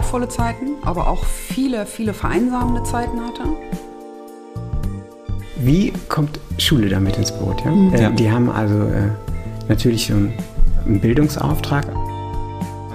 [0.00, 3.42] wertvolle Zeiten, aber auch viele, viele vereinsamende Zeiten hatte.
[5.56, 7.62] Wie kommt Schule damit ins Boot?
[7.62, 7.70] Ja?
[7.70, 7.92] Mhm.
[7.92, 9.10] Äh, die haben also äh,
[9.68, 10.32] natürlich so einen,
[10.86, 11.86] einen, Bildungsauftrag.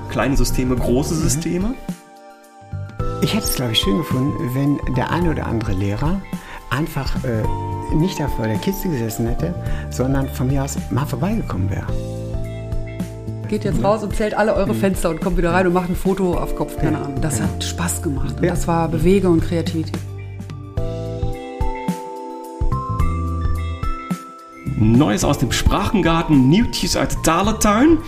[0.09, 1.19] Kleine Systeme, große mhm.
[1.19, 1.73] Systeme.
[3.21, 6.19] Ich hätte es, glaube ich, schön gefunden, wenn der eine oder andere Lehrer
[6.71, 9.53] einfach äh, nicht da vor der Kiste gesessen hätte,
[9.91, 12.14] sondern von mir aus mal vorbeigekommen wäre.
[13.47, 15.95] Geht jetzt raus und zählt alle eure Fenster und kommt wieder rein und macht ein
[15.95, 17.21] Foto auf Kopf, keine Ahnung.
[17.21, 19.97] Das hat Spaß gemacht und das war Bewegung und Kreativität.
[24.77, 27.99] Neues aus dem Sprachengarten, Newties uit Dalertuin,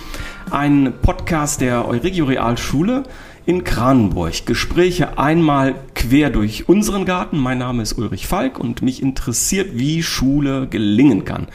[0.50, 3.04] ein Podcast der Euregio Realschule
[3.46, 4.46] in Kranenburg.
[4.46, 7.38] Gespräche einmal quer durch unseren Garten.
[7.38, 11.48] Mein Name ist Ulrich Falk und mich interessiert, wie Schule gelingen kann.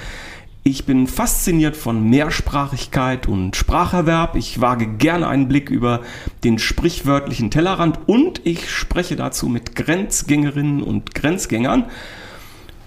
[0.64, 4.36] Ich bin fasziniert von Mehrsprachigkeit und Spracherwerb.
[4.36, 6.02] Ich wage gerne einen Blick über
[6.44, 11.86] den sprichwörtlichen Tellerrand und ich spreche dazu mit Grenzgängerinnen und Grenzgängern.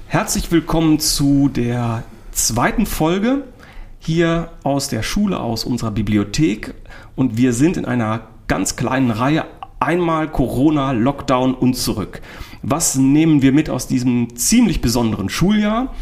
[0.07, 3.43] Herzlich willkommen zu der zweiten Folge
[3.99, 6.75] hier aus der Schule, aus unserer Bibliothek.
[7.17, 9.43] Und wir sind in einer ganz kleinen Reihe
[9.81, 12.21] einmal Corona, Lockdown und zurück.
[12.61, 15.93] Was nehmen wir mit aus diesem ziemlich besonderen Schuljahr?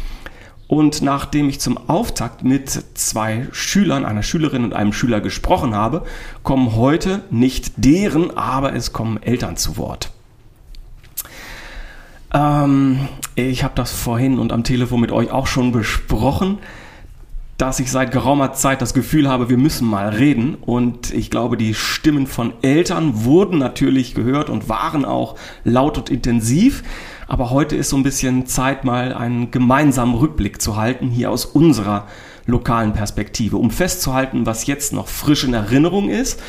[0.66, 6.04] Und nachdem ich zum Auftakt mit zwei Schülern, einer Schülerin und einem Schüler gesprochen habe,
[6.42, 10.10] kommen heute nicht deren, aber es kommen Eltern zu Wort.
[12.32, 16.58] Ähm, ich habe das vorhin und am Telefon mit euch auch schon besprochen
[17.56, 20.56] dass ich seit geraumer Zeit das Gefühl habe, wir müssen mal reden.
[20.60, 26.10] Und ich glaube, die Stimmen von Eltern wurden natürlich gehört und waren auch laut und
[26.10, 26.82] intensiv.
[27.28, 31.44] Aber heute ist so ein bisschen Zeit, mal einen gemeinsamen Rückblick zu halten, hier aus
[31.44, 32.06] unserer
[32.46, 36.40] lokalen Perspektive, um festzuhalten, was jetzt noch frisch in Erinnerung ist.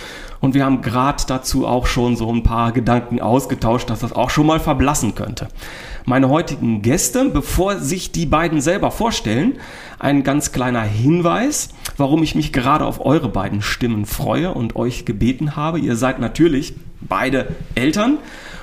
[0.46, 4.30] Und wir haben gerade dazu auch schon so ein paar Gedanken ausgetauscht, dass das auch
[4.30, 5.48] schon mal verblassen könnte
[6.06, 7.26] meine heutigen Gäste.
[7.30, 9.54] Bevor sich die beiden selber vorstellen,
[10.00, 15.06] ein ganz kleiner Hinweis, warum ich mich gerade auf eure beiden Stimmen freue und euch
[15.06, 15.80] gebeten habe.
[15.80, 18.18] Ihr seid natürlich beide Eltern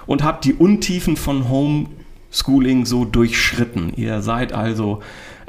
[0.07, 3.93] und habt die Untiefen von Homeschooling so durchschritten.
[3.97, 5.01] Ihr seid also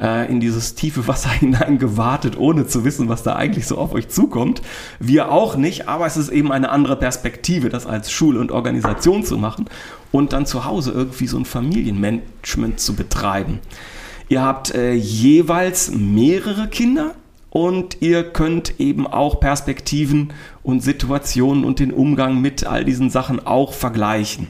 [0.01, 3.93] äh, in dieses tiefe Wasser hinein gewartet, ohne zu wissen, was da eigentlich so auf
[3.93, 4.61] euch zukommt.
[4.99, 9.23] Wir auch nicht, aber es ist eben eine andere Perspektive, das als Schule und Organisation
[9.23, 9.65] zu machen
[10.11, 13.59] und dann zu Hause irgendwie so ein Familienmanagement zu betreiben.
[14.29, 17.15] Ihr habt äh, jeweils mehrere Kinder
[17.49, 20.33] und ihr könnt eben auch Perspektiven
[20.63, 24.47] und Situationen und den Umgang mit all diesen Sachen auch vergleichen.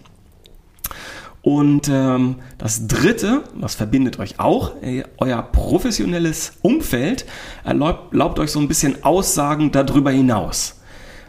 [1.43, 4.71] Und ähm, das Dritte, was verbindet euch auch,
[5.17, 7.25] euer professionelles Umfeld
[7.65, 10.79] erlaubt, erlaubt euch so ein bisschen Aussagen darüber hinaus.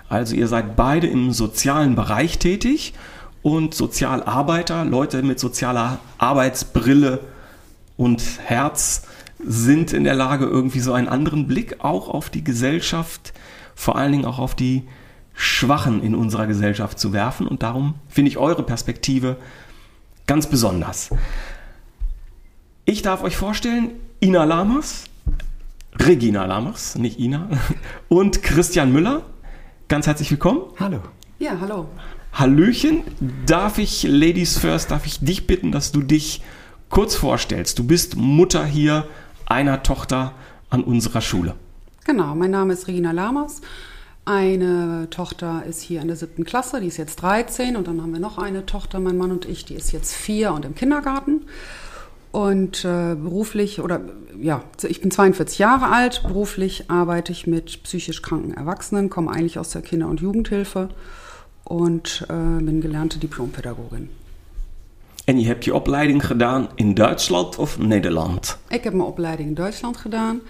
[0.09, 2.95] Also ihr seid beide im sozialen Bereich tätig
[3.43, 7.19] und Sozialarbeiter, Leute mit sozialer Arbeitsbrille
[7.97, 9.09] und Herz
[9.45, 13.33] sind in der Lage, irgendwie so einen anderen Blick auch auf die Gesellschaft,
[13.75, 14.85] vor allen Dingen auch auf die
[15.35, 17.49] Schwachen in unserer Gesellschaft zu werfen.
[17.49, 19.37] Und darum finde ich eure Perspektive
[20.27, 21.11] ganz besonders.
[22.85, 23.91] Ich darf euch vorstellen,
[24.23, 25.05] Ina Lamas,
[25.99, 27.49] Regina Lamas, nicht Ina,
[28.09, 29.23] und Christian Müller.
[29.89, 30.63] Ganz herzlich willkommen.
[30.79, 31.01] Hallo.
[31.39, 31.89] Ja, hallo.
[32.33, 33.03] Hallöchen.
[33.47, 36.43] Darf ich, Ladies First, darf ich dich bitten, dass du dich
[36.89, 37.79] kurz vorstellst?
[37.79, 39.07] Du bist Mutter hier
[39.47, 40.35] einer Tochter
[40.71, 41.55] an unserer Schule.
[42.05, 43.61] Genau, mein Name ist Regina Lamas.
[44.27, 48.13] Eine Tochter ist hier in der siebten Klasse, die ist jetzt 13 und dann haben
[48.13, 51.43] wir noch eine Tochter, mein Mann und ich, die ist jetzt vier und im Kindergarten.
[52.33, 54.01] Und äh, beruflich, oder
[54.41, 59.59] ja, ich bin 42 Jahre alt, beruflich arbeite ich mit psychisch kranken Erwachsenen, komme eigentlich
[59.59, 60.89] aus der Kinder- und Jugendhilfe
[61.63, 64.09] und äh, bin gelernte Diplompädagogin.
[65.25, 68.59] En je hebt je opleiding gedaan in Duitsland of Nederland?
[68.69, 70.41] Ik heb mijn opleiding in Duitsland gedaan.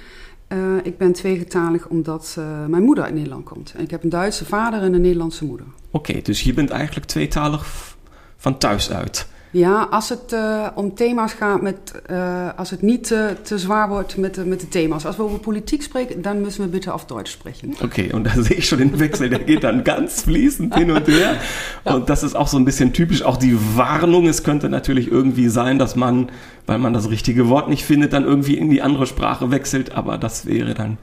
[0.48, 3.72] Uh, ik ben tweegetalig omdat uh, mijn moeder uit Nederland komt.
[3.76, 5.66] En ik heb een Duitse vader en een Nederlandse moeder.
[5.90, 7.96] Oké, dus je bent eigenlijk tweetalig
[8.36, 9.28] van thuis uit.
[9.54, 13.88] Ja, als het uh, om thema's gaat, met, uh, als het niet uh, te zwaar
[13.88, 15.06] wordt met, de, met de thema's.
[15.06, 17.74] Als we over Politik sprechen, dann müssen wir bitte auf Deutsch sprechen.
[17.80, 21.06] Okay, und da sehe ich schon den Wechsel, der geht dann ganz fließend hin und
[21.06, 21.36] her.
[21.84, 21.94] Ja.
[21.94, 24.26] Und das ist auch so ein bisschen typisch, auch die Warnung.
[24.26, 26.30] Es könnte natürlich irgendwie sein, dass man,
[26.66, 29.92] weil man das richtige Wort nicht findet, dann irgendwie in die andere Sprache wechselt.
[29.92, 30.98] Aber das wäre dann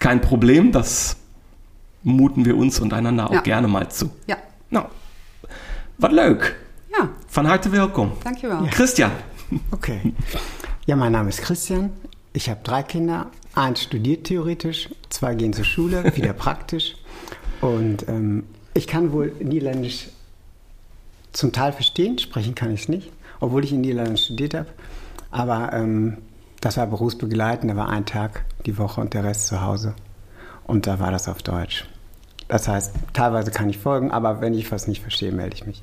[0.00, 0.72] kein Problem.
[0.72, 1.16] Das
[2.02, 3.40] muten wir uns und einander auch ja.
[3.40, 4.10] gerne mal zu.
[4.26, 4.36] Ja.
[4.70, 4.86] Nou,
[5.98, 6.56] wat leuk.
[6.98, 7.08] Ja.
[7.28, 8.12] Van harte welkom.
[8.22, 8.64] Dankjewel.
[8.64, 8.70] Ja.
[8.70, 9.10] Christian.
[9.70, 10.14] Okay.
[10.86, 11.90] Ja, mein Name ist Christian.
[12.32, 13.30] Ich habe drei Kinder.
[13.54, 16.96] Eins studiert theoretisch, zwei gehen zur Schule, wieder praktisch.
[17.60, 18.44] Und ähm,
[18.74, 20.08] ich kann wohl Niederländisch
[21.32, 23.10] zum Teil verstehen, sprechen kann ich es nicht,
[23.40, 24.68] obwohl ich in Niederländisch studiert habe.
[25.30, 26.18] Aber ähm,
[26.60, 29.94] das war berufsbegleitend, da war ein Tag die Woche und der Rest zu Hause.
[30.64, 31.86] Und da war das auf Deutsch.
[32.48, 35.82] Das heißt, teilweise kann ich folgen, aber wenn ich was nicht verstehe, melde ich mich.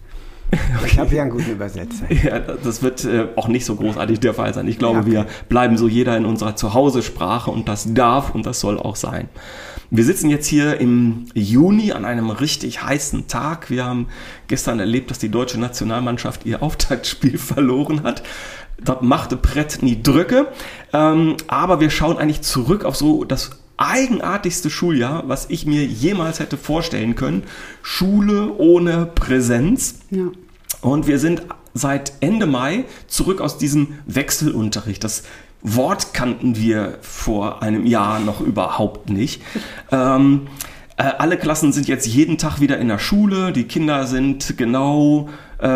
[0.52, 0.60] Okay.
[0.92, 2.12] Ich habe ja einen guten Übersetzer.
[2.12, 4.68] Ja, das wird äh, auch nicht so großartig der Fall sein.
[4.68, 5.12] Ich glaube, ja, okay.
[5.12, 9.30] wir bleiben so jeder in unserer Zuhause-Sprache und das darf und das soll auch sein.
[9.90, 13.70] Wir sitzen jetzt hier im Juni an einem richtig heißen Tag.
[13.70, 14.08] Wir haben
[14.48, 18.24] gestern erlebt, dass die deutsche Nationalmannschaft ihr Auftaktspiel verloren hat.
[18.84, 20.48] Das machte Brett nie Drücke.
[20.92, 26.40] Ähm, aber wir schauen eigentlich zurück auf so das eigenartigste Schuljahr, was ich mir jemals
[26.40, 27.44] hätte vorstellen können.
[27.82, 30.00] Schule ohne Präsenz.
[30.12, 30.28] Ja.
[30.82, 31.44] Und wir sind
[31.74, 35.04] seit Ende Mai zurück aus diesem Wechselunterricht.
[35.04, 35.24] Das
[35.62, 39.42] Wort kannten wir vor einem Jahr noch überhaupt nicht.
[39.94, 40.48] Ähm,
[40.96, 43.52] äh, alle Klassen sind jetzt jeden Tag wieder in der Schule.
[43.52, 45.28] Die Kinder sind genau
[45.60, 45.68] äh,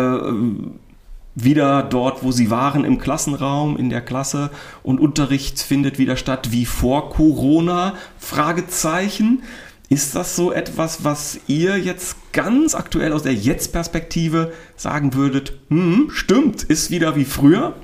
[1.36, 4.50] wieder dort, wo sie waren, im Klassenraum, in der Klasse
[4.82, 7.94] und Unterricht findet wieder statt wie vor Corona?
[8.18, 9.42] Fragezeichen.
[9.88, 16.08] Ist das so etwas, was ihr jetzt ganz aktuell aus der Jetzt-Perspektive sagen würdet, hm,
[16.10, 17.74] stimmt, ist wieder wie früher?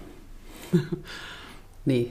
[1.85, 2.11] nee.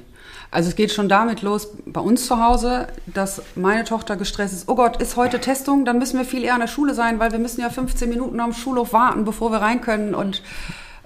[0.51, 4.69] Also es geht schon damit los bei uns zu Hause, dass meine Tochter gestresst ist,
[4.69, 7.31] oh Gott, ist heute Testung, dann müssen wir viel eher in der Schule sein, weil
[7.31, 10.43] wir müssen ja 15 Minuten am Schulhof warten, bevor wir rein können und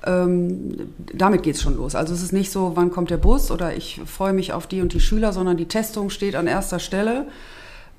[0.06, 1.96] ähm, damit geht es schon los.
[1.96, 4.82] Also es ist nicht so, wann kommt der Bus oder ich freue mich auf die
[4.82, 7.28] und die Schüler, sondern die Testung steht an erster Stelle,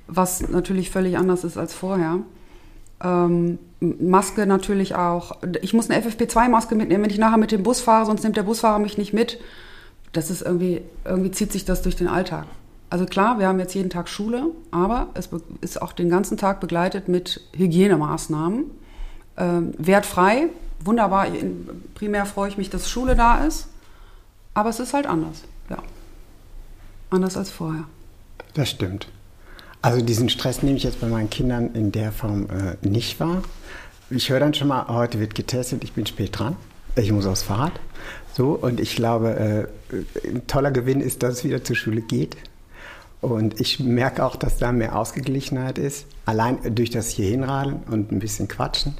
[0.07, 2.19] was natürlich völlig anders ist als vorher.
[3.03, 5.37] Ähm, Maske natürlich auch.
[5.61, 8.43] Ich muss eine FFP2-Maske mitnehmen, wenn ich nachher mit dem Bus fahre, sonst nimmt der
[8.43, 9.39] Busfahrer mich nicht mit.
[10.13, 12.45] Das ist irgendwie, irgendwie zieht sich das durch den Alltag.
[12.89, 15.29] Also klar, wir haben jetzt jeden Tag Schule, aber es
[15.59, 18.63] ist auch den ganzen Tag begleitet mit Hygienemaßnahmen.
[19.37, 20.47] Ähm, wertfrei,
[20.79, 21.27] wunderbar.
[21.95, 23.67] Primär freue ich mich, dass Schule da ist.
[24.53, 25.43] Aber es ist halt anders.
[25.69, 25.77] Ja.
[27.09, 27.83] Anders als vorher.
[28.53, 29.07] Das stimmt.
[29.81, 33.43] Also diesen Stress nehme ich jetzt bei meinen Kindern in der Form äh, nicht wahr.
[34.09, 36.55] Ich höre dann schon mal, heute wird getestet, ich bin spät dran.
[36.95, 37.73] Ich muss aufs Fahrrad.
[38.33, 42.37] So, und ich glaube, äh, ein toller Gewinn ist, dass es wieder zur Schule geht.
[43.21, 46.05] Und ich merke auch, dass da mehr Ausgeglichenheit ist.
[46.25, 48.95] Allein durch das hier hinradeln und ein bisschen quatschen.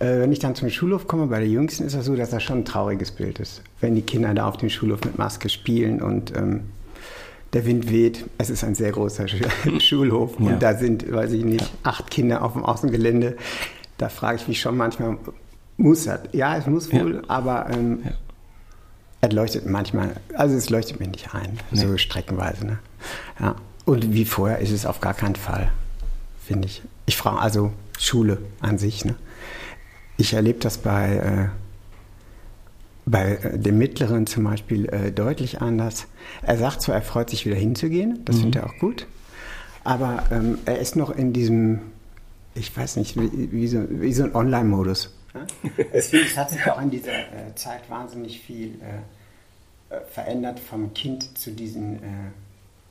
[0.00, 2.42] Äh, wenn ich dann zum Schulhof komme, bei der Jüngsten ist das so, dass das
[2.42, 3.62] schon ein trauriges Bild ist.
[3.80, 6.62] Wenn die Kinder da auf dem Schulhof mit Maske spielen und ähm,
[7.52, 8.26] der Wind weht.
[8.38, 9.26] Es ist ein sehr großer
[9.78, 10.56] Schulhof und ja.
[10.56, 13.36] da sind, weiß ich nicht, acht Kinder auf dem Außengelände.
[13.98, 15.18] Da frage ich mich schon manchmal,
[15.76, 16.20] muss das?
[16.32, 17.22] Ja, es muss wohl, ja.
[17.28, 18.10] aber ähm, ja.
[19.22, 21.78] es leuchtet manchmal, also es leuchtet mir nicht ein, nee.
[21.78, 22.66] so streckenweise.
[22.66, 22.78] Ne?
[23.40, 23.56] Ja.
[23.84, 25.70] Und wie vorher ist es auf gar keinen Fall,
[26.44, 26.82] finde ich.
[27.06, 29.04] Ich frage also Schule an sich.
[29.04, 29.16] Ne?
[30.20, 31.48] Ich erlebe das bei, äh,
[33.06, 36.08] bei äh, dem Mittleren zum Beispiel äh, deutlich anders.
[36.42, 38.40] Er sagt zwar, er freut sich wieder hinzugehen, das mhm.
[38.40, 39.06] findet er auch gut,
[39.82, 41.80] aber ähm, er ist noch in diesem,
[42.54, 45.10] ich weiß nicht, wie, wie so, wie so ein Online-Modus.
[45.92, 51.50] es hat sich auch in dieser äh, Zeit wahnsinnig viel äh, verändert vom Kind zu
[51.50, 51.98] diesen,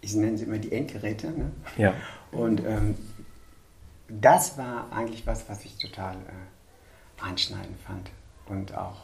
[0.02, 1.28] ich nenne sie immer die Endgeräte.
[1.28, 1.52] Ne?
[1.78, 1.94] Ja.
[2.32, 2.96] Und ähm,
[4.10, 6.18] das war eigentlich was, was ich total
[7.22, 8.10] einschneidend fand.
[8.48, 8.96] Und auch,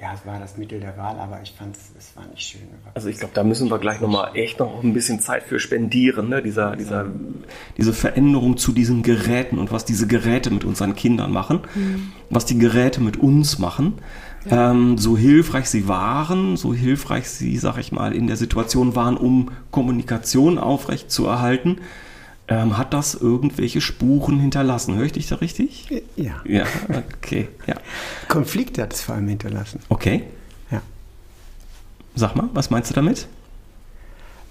[0.00, 2.60] ja, es war das Mittel der Wahl, aber ich fand es, war nicht schön.
[2.94, 6.28] Also ich glaube, da müssen wir gleich nochmal echt noch ein bisschen Zeit für spendieren,
[6.28, 6.42] ne?
[6.42, 7.06] dieser, dieser,
[7.78, 12.12] diese Veränderung zu diesen Geräten und was diese Geräte mit unseren Kindern machen, mhm.
[12.28, 13.94] was die Geräte mit uns machen.
[14.44, 14.70] Ja.
[14.70, 19.16] Ähm, so hilfreich sie waren, so hilfreich sie, sag ich mal, in der Situation waren,
[19.16, 21.78] um Kommunikation aufrecht zu erhalten
[22.48, 24.94] ähm, hat das irgendwelche Spuren hinterlassen?
[24.96, 25.88] Höre ich dich da richtig?
[26.16, 26.42] Ja.
[26.44, 26.64] Ja,
[27.18, 27.48] okay.
[27.66, 27.74] Ja.
[28.28, 29.80] Konflikte hat es vor allem hinterlassen.
[29.88, 30.24] Okay.
[30.70, 30.80] Ja.
[32.14, 33.26] Sag mal, was meinst du damit?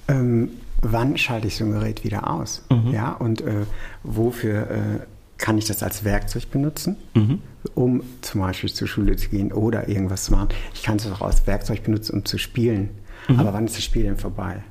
[0.08, 0.50] Ähm,
[0.82, 2.64] wann schalte ich so ein Gerät wieder aus?
[2.70, 2.92] Mhm.
[2.92, 3.66] Ja, und äh,
[4.04, 5.00] wofür äh,
[5.38, 7.40] kann ich das als Werkzeug benutzen, mhm.
[7.76, 10.50] um zum Beispiel zur Schule zu gehen oder irgendwas zu machen?
[10.74, 12.90] Ich kann es auch als Werkzeug benutzen, um zu spielen.
[13.28, 13.40] Mhm.
[13.40, 14.64] Aber wann ist das Spiel denn vorbei?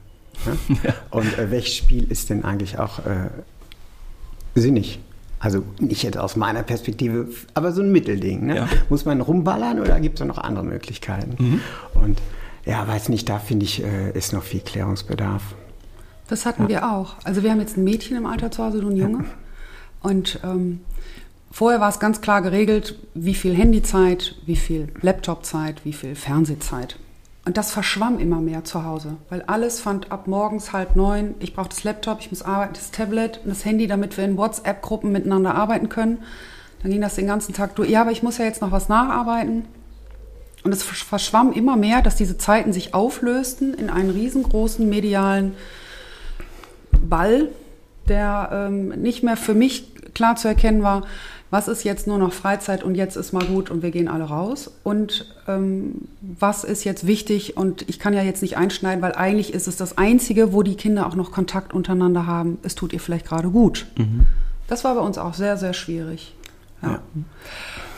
[0.82, 0.94] Ja?
[1.10, 3.30] Und äh, welches Spiel ist denn eigentlich auch äh,
[4.54, 5.00] sinnig?
[5.40, 8.46] Also nicht jetzt aus meiner Perspektive, aber so ein Mittelding.
[8.46, 8.56] Ne?
[8.56, 8.68] Ja.
[8.88, 11.36] Muss man rumballern oder gibt es noch andere Möglichkeiten?
[11.38, 11.60] Mhm.
[11.94, 12.22] Und
[12.64, 15.42] ja, weiß nicht, da finde ich, äh, ist noch viel Klärungsbedarf.
[16.28, 16.68] Das hatten ja.
[16.68, 17.16] wir auch.
[17.24, 19.24] Also wir haben jetzt ein Mädchen im Alter zu Hause, du ein Junge.
[20.00, 20.80] Und ähm,
[21.50, 26.98] vorher war es ganz klar geregelt, wie viel Handyzeit, wie viel Laptopzeit, wie viel Fernsehzeit.
[27.46, 31.54] Und das verschwamm immer mehr zu Hause, weil alles fand ab morgens halb neun, ich
[31.54, 35.12] brauche das Laptop, ich muss arbeiten, das Tablet und das Handy, damit wir in WhatsApp-Gruppen
[35.12, 36.22] miteinander arbeiten können.
[36.82, 37.90] Dann ging das den ganzen Tag durch.
[37.90, 39.66] Ja, aber ich muss ja jetzt noch was nacharbeiten.
[40.64, 45.54] Und es verschwamm immer mehr, dass diese Zeiten sich auflösten in einen riesengroßen medialen
[47.02, 47.48] Ball,
[48.08, 51.02] der ähm, nicht mehr für mich klar zu erkennen war,
[51.54, 54.25] was ist jetzt nur noch Freizeit und jetzt ist mal gut und wir gehen alle
[54.25, 59.12] raus und ähm, was ist jetzt wichtig und ich kann ja jetzt nicht einschneiden, weil
[59.12, 62.58] eigentlich ist es das Einzige, wo die Kinder auch noch Kontakt untereinander haben.
[62.64, 63.87] Es tut ihr vielleicht gerade gut.
[63.96, 64.26] Mhm.
[64.66, 66.34] Das war bei uns auch sehr, sehr schwierig.
[66.82, 66.90] Ja.
[66.90, 66.99] ja.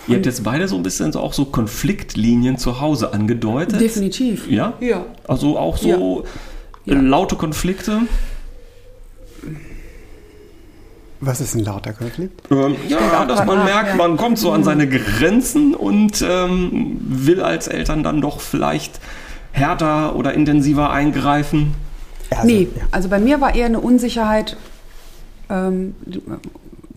[0.09, 3.81] Ihr habt jetzt beide so ein bisschen auch so Konfliktlinien zu Hause angedeutet.
[3.81, 4.51] Definitiv.
[4.51, 4.75] Ja?
[4.81, 5.07] Ja.
[5.27, 6.25] Also auch so
[6.85, 6.95] ja.
[6.95, 8.03] laute Konflikte.
[11.27, 12.41] Was ist ein lauter Konflikt?
[12.51, 17.67] Ähm, ja, dass man merkt, man kommt so an seine Grenzen und ähm, will als
[17.67, 19.01] Eltern dann doch vielleicht
[19.51, 21.75] härter oder intensiver eingreifen.
[22.31, 22.85] Also, nee, ja.
[22.93, 24.57] also bei mir war eher eine Unsicherheit,
[25.51, 25.97] ähm,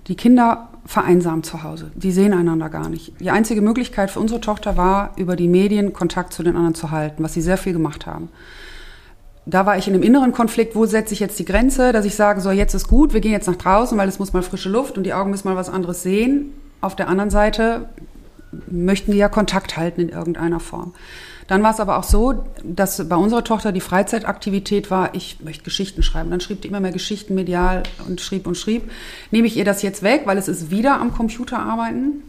[0.08, 1.92] die Kinder vereinsamen zu Hause.
[1.96, 3.14] Die sehen einander gar nicht.
[3.20, 6.92] Die einzige Möglichkeit für unsere Tochter war, über die Medien Kontakt zu den anderen zu
[6.92, 8.30] halten, was sie sehr viel gemacht haben
[9.50, 12.16] da war ich in einem inneren Konflikt, wo setze ich jetzt die Grenze, dass ich
[12.16, 14.70] sage, so jetzt ist gut, wir gehen jetzt nach draußen, weil es muss mal frische
[14.70, 16.54] Luft und die Augen müssen mal was anderes sehen.
[16.82, 17.90] Auf der anderen Seite
[18.70, 20.94] möchten die ja Kontakt halten in irgendeiner Form.
[21.48, 25.64] Dann war es aber auch so, dass bei unserer Tochter die Freizeitaktivität war, ich möchte
[25.64, 26.30] Geschichten schreiben.
[26.30, 28.92] Dann schrieb die immer mehr Geschichten medial und schrieb und schrieb.
[29.32, 32.24] Nehme ich ihr das jetzt weg, weil es ist wieder am Computer arbeiten?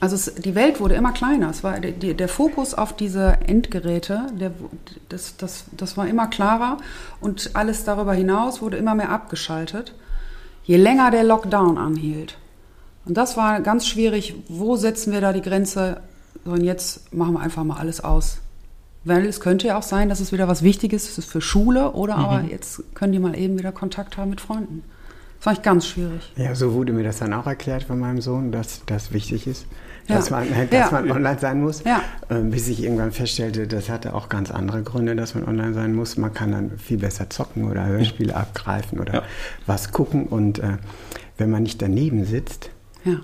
[0.00, 1.50] Also es, die Welt wurde immer kleiner.
[1.50, 4.52] Es war die, der Fokus auf diese Endgeräte, der,
[5.08, 6.76] das, das, das war immer klarer
[7.20, 9.94] und alles darüber hinaus wurde immer mehr abgeschaltet,
[10.64, 12.38] je länger der Lockdown anhielt.
[13.06, 14.34] Und das war ganz schwierig.
[14.48, 16.02] Wo setzen wir da die Grenze?
[16.44, 18.38] So, und jetzt machen wir einfach mal alles aus.
[19.04, 22.18] Weil es könnte ja auch sein, dass es wieder was Wichtiges ist für Schule oder
[22.18, 22.24] mhm.
[22.24, 24.84] aber jetzt können die mal eben wieder Kontakt haben mit Freunden.
[25.38, 26.32] Das fand ich ganz schwierig.
[26.36, 29.66] Ja, so wurde mir das dann auch erklärt von meinem Sohn, dass das wichtig ist
[30.08, 30.90] dass, man, dass ja.
[30.90, 31.84] man online sein muss.
[31.84, 32.02] Ja.
[32.30, 35.94] Ähm, bis ich irgendwann feststellte, das hatte auch ganz andere Gründe, dass man online sein
[35.94, 36.16] muss.
[36.16, 39.22] Man kann dann viel besser zocken oder Hörspiele abgreifen oder
[39.66, 40.26] was gucken.
[40.26, 40.78] Und äh,
[41.36, 42.70] wenn man nicht daneben sitzt,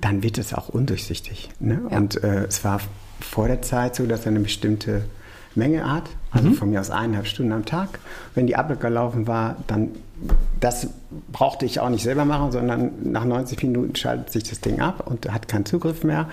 [0.01, 1.51] dann wird es auch undurchsichtig.
[1.61, 1.81] Ne?
[1.91, 2.81] Und äh, es war
[3.21, 5.05] vor der Zeit so, dass er eine bestimmte
[5.55, 6.55] Menge hat, also mhm.
[6.55, 8.01] von mir aus eineinhalb Stunden am Tag.
[8.35, 9.91] Wenn die abgelaufen war, dann
[10.61, 10.89] das
[11.33, 15.07] brauchte ich auch nicht selber machen, sondern nach 90 Minuten schaltet sich das Ding ab
[15.07, 16.29] und hat keinen Zugriff mehr,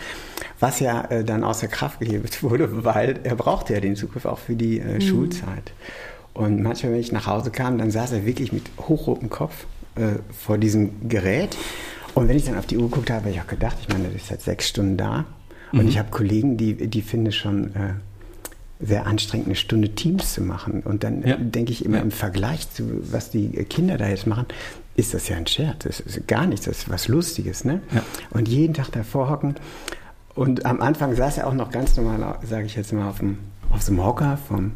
[0.62, 4.40] was ja äh, dann außer Kraft gehebelt wurde, weil er brauchte ja den Zugriff auch
[4.40, 5.02] für die äh, mhm.
[5.02, 5.74] Schulzeit.
[6.34, 9.66] Und manchmal, wenn ich nach Hause kam, dann saß er wirklich mit hochrotem Kopf
[9.96, 11.58] äh, vor diesem Gerät.
[12.14, 14.06] Und wenn ich dann auf die Uhr geguckt habe, habe ich auch gedacht, ich meine,
[14.06, 15.26] das ist seit sechs Stunden da.
[15.74, 15.90] Und mhm.
[15.90, 17.94] ich habe Kollegen, die, die finden es schon äh,
[18.80, 20.82] sehr anstrengend, eine Stunde Teams zu machen.
[20.84, 21.38] Und dann ja.
[21.38, 22.04] denke ich immer ja.
[22.04, 24.46] im Vergleich zu, was die Kinder da jetzt machen,
[24.96, 25.84] ist das ja ein Scherz.
[25.84, 27.64] Das ist gar nichts, das ist was Lustiges.
[27.64, 27.82] Ne?
[27.94, 28.04] Ja.
[28.32, 29.56] Und jeden Tag davor hocken.
[30.36, 33.38] Und am Anfang saß er auch noch ganz normal, sage ich jetzt mal, auf dem,
[33.70, 34.38] auf dem Hocker.
[34.48, 34.74] Vom,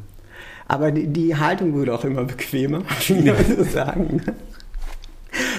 [0.67, 4.21] aber die, die Haltung wurde auch immer bequemer, muss ich so sagen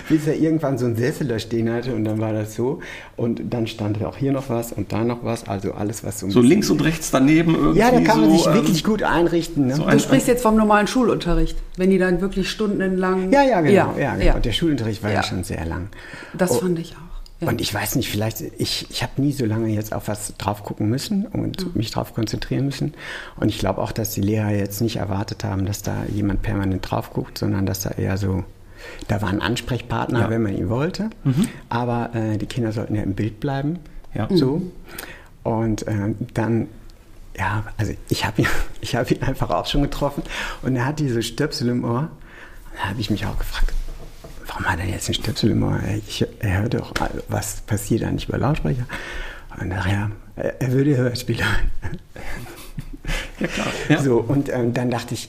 [0.09, 2.81] bis er irgendwann so einen Sessel da stehen hatte und dann war das so.
[3.17, 6.31] Und dann stand auch hier noch was und da noch was, also alles, was so.
[6.31, 7.79] So links und rechts daneben irgendwie.
[7.79, 9.67] Ja, da kann man so, sich ähm, wirklich gut einrichten.
[9.69, 9.77] Ne?
[9.77, 13.33] So du sprichst jetzt vom normalen Schulunterricht, wenn die dann wirklich stundenlang.
[13.33, 13.75] Ja, ja, genau.
[13.75, 14.27] Ja, ja, genau.
[14.27, 14.35] Ja.
[14.35, 15.17] Und der Schulunterricht war ja.
[15.17, 15.89] ja schon sehr lang.
[16.35, 16.55] Das oh.
[16.55, 17.06] fand ich auch.
[17.41, 17.49] Ja.
[17.49, 20.63] Und ich weiß nicht, vielleicht, ich, ich habe nie so lange jetzt auf was drauf
[20.63, 21.73] gucken müssen und mhm.
[21.75, 22.95] mich drauf konzentrieren müssen.
[23.39, 26.91] Und ich glaube auch, dass die Lehrer jetzt nicht erwartet haben, dass da jemand permanent
[26.91, 28.45] drauf guckt, sondern dass da eher so
[29.09, 30.31] da war ein Ansprechpartner, ja.
[30.31, 31.11] wenn man ihn wollte.
[31.25, 31.49] Mhm.
[31.69, 33.79] Aber äh, die Kinder sollten ja im Bild bleiben.
[34.15, 34.29] Ja.
[34.31, 34.63] So.
[35.43, 36.69] Und äh, dann,
[37.37, 38.49] ja, also ich habe ihn,
[38.95, 40.23] hab ihn einfach auch schon getroffen.
[40.63, 42.11] Und er hat diese Stöpsel im Ohr.
[42.77, 43.73] Da habe ich mich auch gefragt,
[44.57, 45.81] warum hat er jetzt einen Stöpsel im Ohr?
[46.07, 46.93] Ich, er hört doch,
[47.29, 48.87] was passiert da nicht über Lautsprecher?
[49.61, 51.99] Und nachher, er würde Hörspiele hören.
[53.39, 53.67] Ja, klar.
[53.89, 54.03] Ja.
[54.03, 55.29] So, und ähm, dann dachte ich,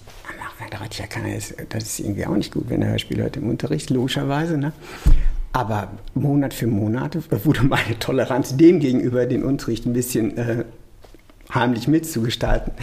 [0.98, 4.58] ja, jetzt, das ist irgendwie auch nicht gut, wenn er Hörspiel hört im Unterricht, logischerweise.
[4.58, 4.72] Ne?
[5.52, 10.64] Aber Monat für Monat wurde meine Toleranz dem gegenüber, den Unterricht ein bisschen äh,
[11.54, 12.74] heimlich mitzugestalten,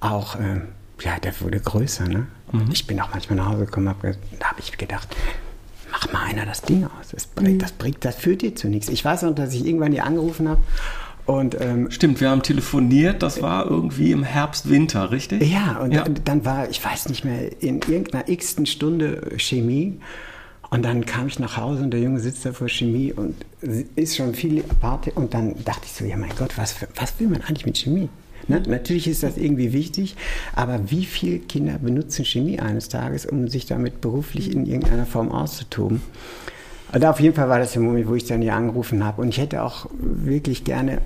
[0.00, 0.60] auch, äh,
[1.00, 2.08] ja, der wurde größer.
[2.08, 2.26] Ne?
[2.52, 2.70] Mhm.
[2.72, 5.08] Ich bin auch manchmal nach Hause gekommen, hab, da habe ich gedacht,
[6.00, 7.08] mach mal einer das Ding aus.
[7.10, 7.58] Das, bringt, mhm.
[7.58, 8.88] das, bringt, das führt dir zu nichts.
[8.88, 10.60] Ich weiß noch, dass ich irgendwann die angerufen habe
[11.28, 15.42] und, ähm, Stimmt, wir haben telefoniert, das war irgendwie im Herbst, Winter, richtig?
[15.42, 16.04] Ja, und ja.
[16.24, 20.00] dann war, ich weiß nicht mehr, in irgendeiner x-ten Stunde Chemie.
[20.70, 23.34] Und dann kam ich nach Hause und der Junge sitzt da vor Chemie und
[23.94, 25.08] ist schon viel apart.
[25.16, 28.08] Und dann dachte ich so, ja mein Gott, was, was will man eigentlich mit Chemie?
[28.46, 28.62] Ne?
[28.66, 30.16] Natürlich ist das irgendwie wichtig,
[30.54, 35.30] aber wie viele Kinder benutzen Chemie eines Tages, um sich damit beruflich in irgendeiner Form
[35.30, 36.00] auszutoben?
[36.92, 39.20] Und auf jeden Fall war das der Moment, wo ich dann hier angerufen habe.
[39.22, 41.02] Und ich hätte auch wirklich gerne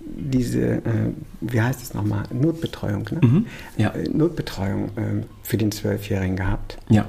[0.00, 3.20] diese, äh, wie heißt es nochmal, Notbetreuung, ne?
[3.20, 3.90] Mhm, ja.
[3.90, 6.78] Äh, Notbetreuung äh, für den Zwölfjährigen gehabt.
[6.88, 7.06] Ja.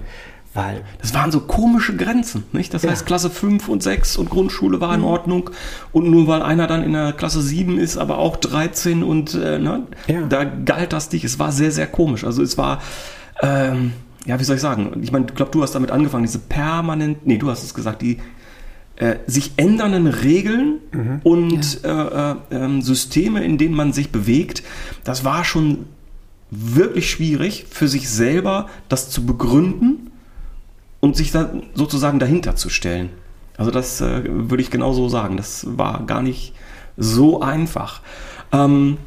[0.54, 2.74] Weil Das waren so komische Grenzen, nicht?
[2.74, 2.90] Das Ja.
[2.90, 5.52] heißt, Klasse 5 und 6 und Grundschule war in Ordnung.
[5.92, 9.60] Und nur weil einer dann in der Klasse 7 ist, aber auch 13 und äh,
[9.60, 10.22] ne, Ja.
[10.28, 11.24] da galt das nicht.
[11.24, 12.24] Es war sehr, sehr komisch.
[12.24, 12.82] Also es war,
[13.44, 13.94] ähm,
[14.26, 15.00] ja, wie soll ich sagen?
[15.04, 18.02] Ich meine, ich glaube, du hast damit angefangen, diese permanent, nee, du hast es gesagt,
[18.02, 18.18] die
[18.96, 20.80] äh, sich ändernden Regeln
[21.24, 21.90] und äh,
[22.32, 24.62] äh, ähm, Systeme, in denen man sich bewegt,
[25.06, 25.86] das war schon
[26.52, 30.09] wirklich schwierig für sich selber, das zu begründen
[31.00, 33.10] und sich da sozusagen dahinter zu stellen.
[33.58, 35.38] Also das äh, würde ich genauso sagen.
[35.38, 36.54] Das war gar nicht
[36.98, 38.02] so einfach.
[38.52, 38.98] Ähm,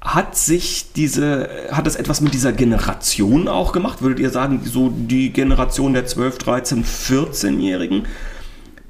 [0.00, 4.00] hat sich diese, hat das etwas mit dieser Generation auch gemacht?
[4.00, 8.06] Würdet ihr sagen, so die Generation der 12, 13, 14-Jährigen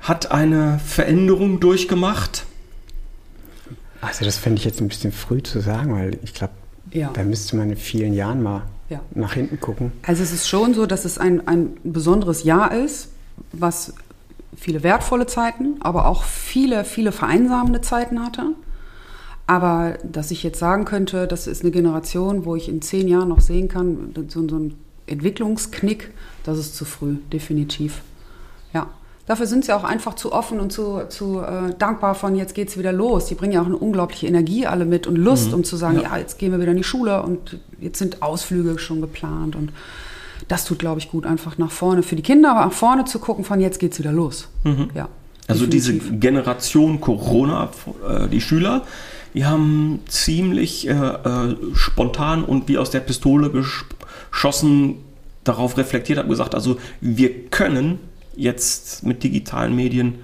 [0.00, 2.44] hat eine Veränderung durchgemacht?
[4.00, 6.52] Also das fände ich jetzt ein bisschen früh zu sagen, weil ich glaube,
[6.92, 7.10] Ja.
[7.12, 9.00] da müsste man in vielen Jahren mal Ja.
[9.14, 9.92] nach hinten gucken.
[10.02, 13.10] Also es ist schon so, dass es ein, ein besonderes Jahr ist,
[13.52, 13.94] was
[14.56, 18.54] viele wertvolle Zeiten, aber auch viele, viele vereinsamende Zeiten hatte.
[19.46, 23.28] Aber dass ich jetzt sagen könnte, das ist eine Generation, wo ich in zehn Jahren
[23.28, 24.74] noch sehen kann, so, so ein
[25.06, 26.10] Entwicklungsknick,
[26.44, 28.02] das ist zu früh, definitiv.
[29.28, 29.34] Ja.
[29.34, 32.78] Dafür sind sie auch einfach zu offen und zu, zu äh, dankbar von, jetzt geht's
[32.78, 33.26] wieder los.
[33.26, 36.16] Die bringen ja auch eine unglaubliche Energie alle mit und Lust, um zu sagen, ja.
[36.16, 39.54] jetzt gehen wir wieder in die Schule und jetzt sind Ausflüge schon geplant.
[39.54, 39.70] Und
[40.48, 42.02] das tut, glaube ich, gut, einfach nach vorne.
[42.02, 44.48] Für die Kinder aber nach vorne zu gucken, von jetzt geht's wieder los.
[44.94, 45.08] Ja.
[45.46, 45.94] Also diese.
[45.94, 47.70] Generation Corona,
[48.08, 48.82] äh, die Schüler,
[49.34, 53.84] die haben ziemlich äh, äh, spontan und wie aus der Pistole gesch-
[54.30, 54.96] geschossen
[55.44, 57.98] darauf reflektiert, haben gesagt, also wir können
[58.38, 60.20] jetzt mit digitalen Medien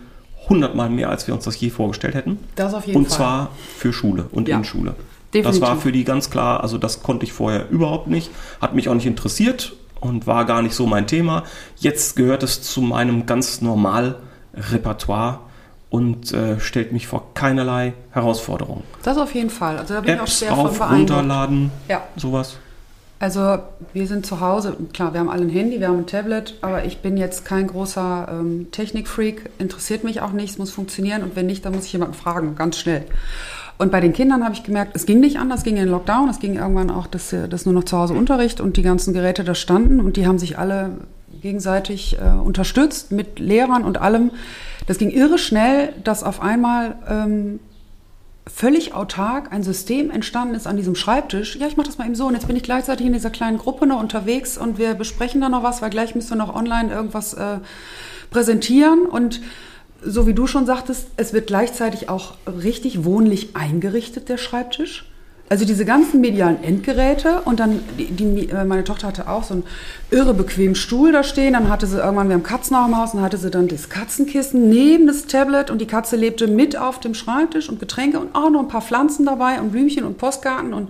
[0.49, 2.39] hundertmal mehr, als wir uns das je vorgestellt hätten.
[2.55, 3.17] Das auf jeden und Fall.
[3.17, 4.95] zwar für Schule und Ja, in Schule.
[5.33, 5.61] definitiv.
[5.61, 8.89] Das war für die ganz klar, also das konnte ich vorher überhaupt nicht, hat mich
[8.89, 11.45] auch nicht interessiert und war gar nicht so mein Thema.
[11.79, 14.17] Jetzt gehört es zu meinem ganz normal
[14.55, 15.41] Repertoire
[15.91, 18.83] und äh, stellt mich vor keinerlei Herausforderungen.
[19.03, 19.79] Das auf jeden Fall.
[19.79, 20.93] Also da bin ich auch Apps schwer von beeindruckt.
[21.11, 22.03] runterladen, Ja.
[22.17, 22.57] sowas.
[23.25, 23.57] Also
[23.95, 26.85] wir sind zu Hause, klar, wir haben alle ein Handy, wir haben ein Tablet, aber
[26.85, 31.35] ich bin jetzt kein großer ähm, Technikfreak, interessiert mich auch nicht, es muss funktionieren und
[31.35, 33.07] wenn nicht, dann muss ich jemanden fragen, ganz schnell.
[33.79, 35.89] Und bei den Kindern habe ich gemerkt, es ging nicht anders, es ging in den
[35.89, 38.83] Lockdown, es ging irgendwann auch, dass, äh, dass nur noch zu Hause Unterricht und die
[38.83, 40.91] ganzen Geräte da standen und die haben sich alle
[41.41, 44.33] gegenseitig äh, unterstützt mit Lehrern und allem.
[44.87, 47.59] Das ging irre schnell, dass auf einmal ähm,
[48.47, 51.57] völlig autark ein System entstanden ist an diesem Schreibtisch.
[51.57, 53.59] Ja, ich mache das mal eben so und jetzt bin ich gleichzeitig in dieser kleinen
[53.59, 56.93] Gruppe noch unterwegs und wir besprechen da noch was, weil gleich müssen wir noch online
[56.93, 57.59] irgendwas äh,
[58.31, 59.41] präsentieren und
[60.03, 65.07] so wie du schon sagtest, es wird gleichzeitig auch richtig wohnlich eingerichtet, der Schreibtisch.
[65.51, 69.55] Also diese ganzen medialen Endgeräte und dann, die, die, äh, meine Tochter hatte auch so
[69.55, 69.65] einen
[70.11, 73.13] irre bequemen Stuhl da stehen, dann hatte sie irgendwann, wir haben Katzen auch im Haus,
[73.13, 76.99] dann hatte sie dann das Katzenkissen neben das Tablet und die Katze lebte mit auf
[76.99, 80.73] dem Schreibtisch und Getränke und auch noch ein paar Pflanzen dabei und Blümchen und Postkarten
[80.73, 80.89] und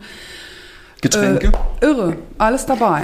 [1.00, 3.02] Getränke, äh, irre, alles dabei.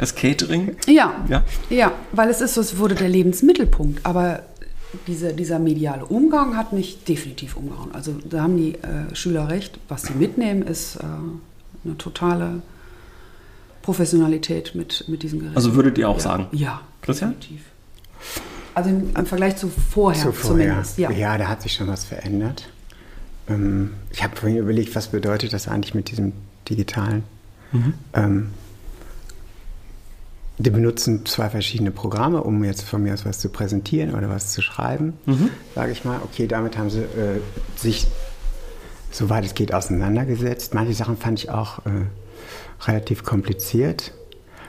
[0.00, 0.76] das Catering.
[0.86, 1.44] Ja, Ja.
[1.70, 4.04] ja, weil es ist so, es wurde der Lebensmittelpunkt.
[4.04, 4.40] Aber
[5.06, 7.94] diese, dieser mediale Umgang hat mich definitiv umgehauen.
[7.94, 9.78] Also da haben die äh, Schüler recht.
[9.88, 11.02] Was sie mitnehmen, ist äh,
[11.84, 12.62] eine totale
[13.82, 15.56] Professionalität mit, mit diesen Geräten.
[15.56, 16.22] Also würdet ihr auch ja.
[16.22, 16.46] sagen?
[16.52, 17.30] Ja, Christian?
[17.32, 17.62] definitiv.
[18.74, 20.48] Also im, im Vergleich zu vorher Zuvor, ja.
[20.48, 20.98] zumindest.
[20.98, 21.10] Ja.
[21.10, 22.68] ja, da hat sich schon was verändert.
[23.48, 26.32] Ähm, ich habe vorhin überlegt, was bedeutet das eigentlich mit diesem
[26.68, 27.24] Digitalen?
[27.72, 27.94] Mhm.
[28.14, 28.50] Ähm,
[30.62, 34.52] die benutzen zwei verschiedene Programme, um jetzt von mir aus was zu präsentieren oder was
[34.52, 35.14] zu schreiben.
[35.26, 35.50] Mhm.
[35.74, 37.40] Sage ich mal, okay, damit haben sie äh,
[37.76, 38.06] sich,
[39.10, 40.74] soweit es geht, auseinandergesetzt.
[40.74, 41.90] Manche Sachen fand ich auch äh,
[42.86, 44.12] relativ kompliziert.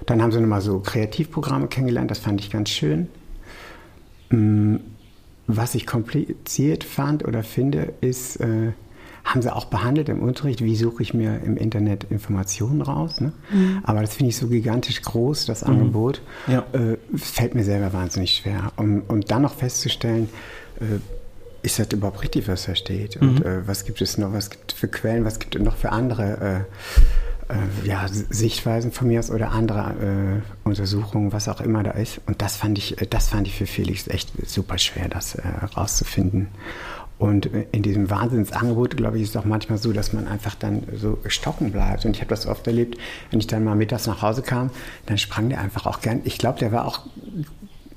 [0.06, 3.08] Dann haben sie nochmal so Kreativprogramme kennengelernt, das fand ich ganz schön.
[4.30, 4.78] Mm,
[5.48, 8.72] Was ich kompliziert fand oder finde, ist, äh,
[9.24, 13.22] haben sie auch behandelt im Unterricht, wie suche ich mir im Internet Informationen raus.
[13.22, 13.32] Ne?
[13.84, 16.22] Aber das finde ich so gigantisch groß, das Angebot.
[16.48, 16.66] Ja.
[16.74, 18.74] Äh, fällt mir selber wahnsinnig schwer.
[18.76, 20.30] Und, und dann noch festzustellen,
[20.80, 21.00] äh,
[21.62, 23.16] ist das überhaupt richtig, was da steht?
[23.18, 25.78] Und äh, was gibt es noch, was gibt es für Quellen, was gibt es noch
[25.78, 26.66] für andere
[27.50, 31.92] äh, äh, ja, Sichtweisen von mir aus oder andere äh, Untersuchungen, was auch immer da
[31.92, 32.22] ist.
[32.26, 35.42] Und das fand ich, äh, das fand ich für Felix echt super schwer, das äh,
[35.76, 36.50] rauszufinden.
[37.24, 40.84] Und in diesem Wahnsinnsangebot, glaube ich, ist es auch manchmal so, dass man einfach dann
[40.94, 42.04] so stocken bleibt.
[42.04, 42.98] Und ich habe das oft erlebt,
[43.32, 44.72] wenn ich dann mal mittags nach Hause kam,
[45.06, 46.20] dann sprang der einfach auch gern.
[46.26, 47.00] Ich glaube, der war auch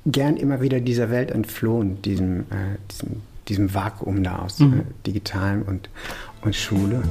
[0.05, 4.79] gern immer wieder dieser Welt entflohen, diesem, äh, diesem, diesem Vakuum da aus mhm.
[4.79, 5.89] äh, Digitalem und,
[6.43, 7.03] und Schule.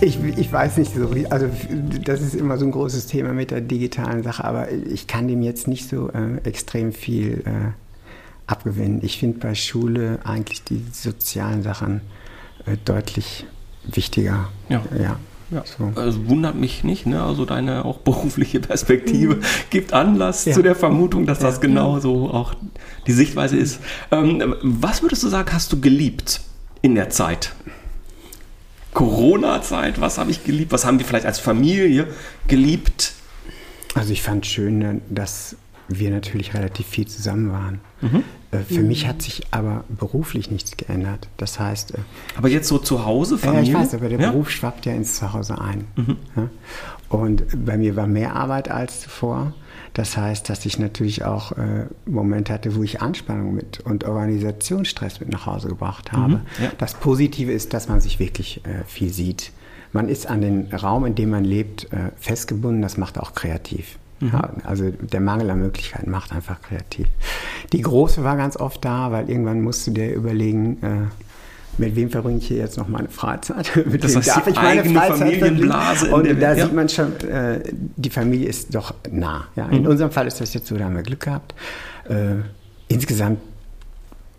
[0.00, 1.50] Ich, ich weiß nicht so, also
[2.04, 5.42] das ist immer so ein großes Thema mit der digitalen Sache, aber ich kann dem
[5.42, 7.72] jetzt nicht so äh, extrem viel äh,
[8.46, 9.00] abgewinnen.
[9.02, 12.00] Ich finde bei Schule eigentlich die sozialen Sachen
[12.66, 13.46] äh, deutlich
[13.84, 14.48] wichtiger.
[14.68, 14.82] Ja.
[14.98, 15.18] ja.
[15.52, 15.90] Ja, so.
[15.96, 17.24] also wundert mich nicht, ne?
[17.24, 19.42] Also deine auch berufliche Perspektive mhm.
[19.70, 20.52] gibt Anlass ja.
[20.52, 22.54] zu der Vermutung, dass das genau so auch
[23.08, 23.80] die Sichtweise ist.
[24.12, 26.40] Ähm, was würdest du sagen, hast du geliebt
[26.82, 27.52] in der Zeit?
[28.94, 30.72] Corona-Zeit, was habe ich geliebt?
[30.72, 32.08] Was haben wir vielleicht als Familie
[32.48, 33.12] geliebt?
[33.94, 35.56] Also ich fand schön, dass
[35.88, 37.80] wir natürlich relativ viel zusammen waren.
[38.00, 38.24] Mhm.
[38.52, 38.88] Äh, für mhm.
[38.88, 41.28] mich hat sich aber beruflich nichts geändert.
[41.36, 41.94] Das heißt.
[41.94, 41.98] Äh,
[42.36, 43.72] aber jetzt so zu Hause, Familie?
[43.72, 44.30] Ja, ich weiß, aber der ja?
[44.30, 45.86] Beruf schwappt ja ins Zuhause ein.
[45.96, 46.16] Mhm.
[46.36, 46.48] Ja?
[47.10, 49.52] Und bei mir war mehr Arbeit als zuvor.
[49.94, 55.18] Das heißt, dass ich natürlich auch äh, Momente hatte, wo ich Anspannung mit und Organisationsstress
[55.18, 56.34] mit nach Hause gebracht habe.
[56.34, 56.70] Mhm, ja.
[56.78, 59.50] Das Positive ist, dass man sich wirklich äh, viel sieht.
[59.92, 62.80] Man ist an den Raum, in dem man lebt, äh, festgebunden.
[62.80, 63.98] Das macht auch kreativ.
[64.20, 64.30] Mhm.
[64.32, 67.08] Ja, also der Mangel an Möglichkeiten macht einfach kreativ.
[67.72, 71.06] Die Große war ganz oft da, weil irgendwann musst du dir überlegen, äh,
[71.78, 73.70] mit wem verbringe ich hier jetzt noch meine Freizeit?
[73.86, 76.64] mit das wem heißt, darf ich meine Freizeit Familienblase Und da ja?
[76.64, 77.60] sieht man schon, äh,
[77.96, 79.46] die Familie ist doch nah.
[79.56, 79.68] Ja?
[79.68, 79.88] In mhm.
[79.88, 81.54] unserem Fall ist das jetzt so, da haben wir Glück gehabt.
[82.08, 82.36] Äh,
[82.88, 83.38] insgesamt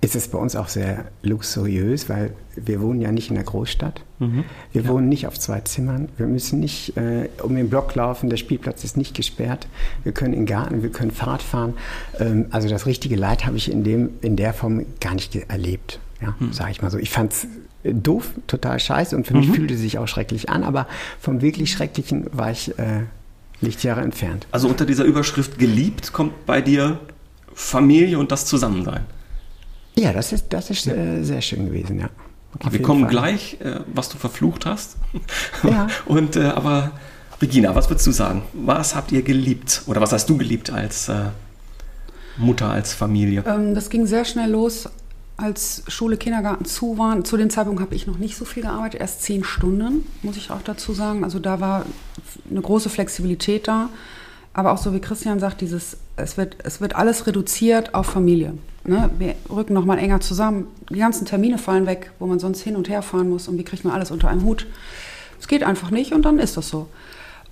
[0.01, 4.01] ist es bei uns auch sehr luxuriös, weil wir wohnen ja nicht in der Großstadt.
[4.17, 4.45] Mhm.
[4.73, 4.89] Wir ja.
[4.89, 6.09] wohnen nicht auf zwei Zimmern.
[6.17, 8.29] Wir müssen nicht äh, um den Block laufen.
[8.29, 9.67] Der Spielplatz ist nicht gesperrt.
[10.03, 11.75] Wir können in den Garten, wir können Fahrrad fahren.
[12.19, 15.99] Ähm, also das richtige Leid habe ich in, dem, in der Form gar nicht erlebt.
[16.21, 16.53] Ja, mhm.
[16.53, 16.97] sage ich mal so.
[16.97, 17.47] Ich fand es
[17.84, 19.53] doof, total scheiße und für mich mhm.
[19.55, 20.88] fühlte es sich auch schrecklich an, aber
[21.19, 23.01] vom wirklich Schrecklichen war ich äh,
[23.62, 24.47] Lichtjahre entfernt.
[24.51, 26.99] Also unter dieser Überschrift geliebt kommt bei dir
[27.53, 29.05] Familie und das Zusammensein.
[29.95, 32.10] Ja, das ist, das ist äh, sehr schön gewesen, ja.
[32.55, 33.10] Okay, wir kommen Fall.
[33.10, 34.97] gleich, äh, was du verflucht hast.
[35.63, 35.88] Ja.
[36.05, 36.91] Und äh, aber
[37.41, 38.43] Regina, was würdest du sagen?
[38.53, 41.29] Was habt ihr geliebt oder was hast du geliebt als äh,
[42.38, 43.43] Mutter, als Familie?
[43.47, 44.89] Ähm, das ging sehr schnell los,
[45.41, 47.25] als Schule, Kindergarten zu waren.
[47.25, 50.51] Zu dem Zeitpunkt habe ich noch nicht so viel gearbeitet, erst zehn Stunden, muss ich
[50.51, 51.23] auch dazu sagen.
[51.23, 51.86] Also da war
[52.49, 53.89] eine große Flexibilität da.
[54.54, 58.54] Aber auch so wie Christian sagt, dieses, es wird, es wird alles reduziert auf Familie.
[58.84, 59.10] Ne?
[59.17, 60.67] Wir rücken nochmal enger zusammen.
[60.89, 63.47] Die ganzen Termine fallen weg, wo man sonst hin und her fahren muss.
[63.47, 64.67] Und wie kriegt man alles unter einem Hut?
[65.39, 66.88] Es geht einfach nicht und dann ist das so.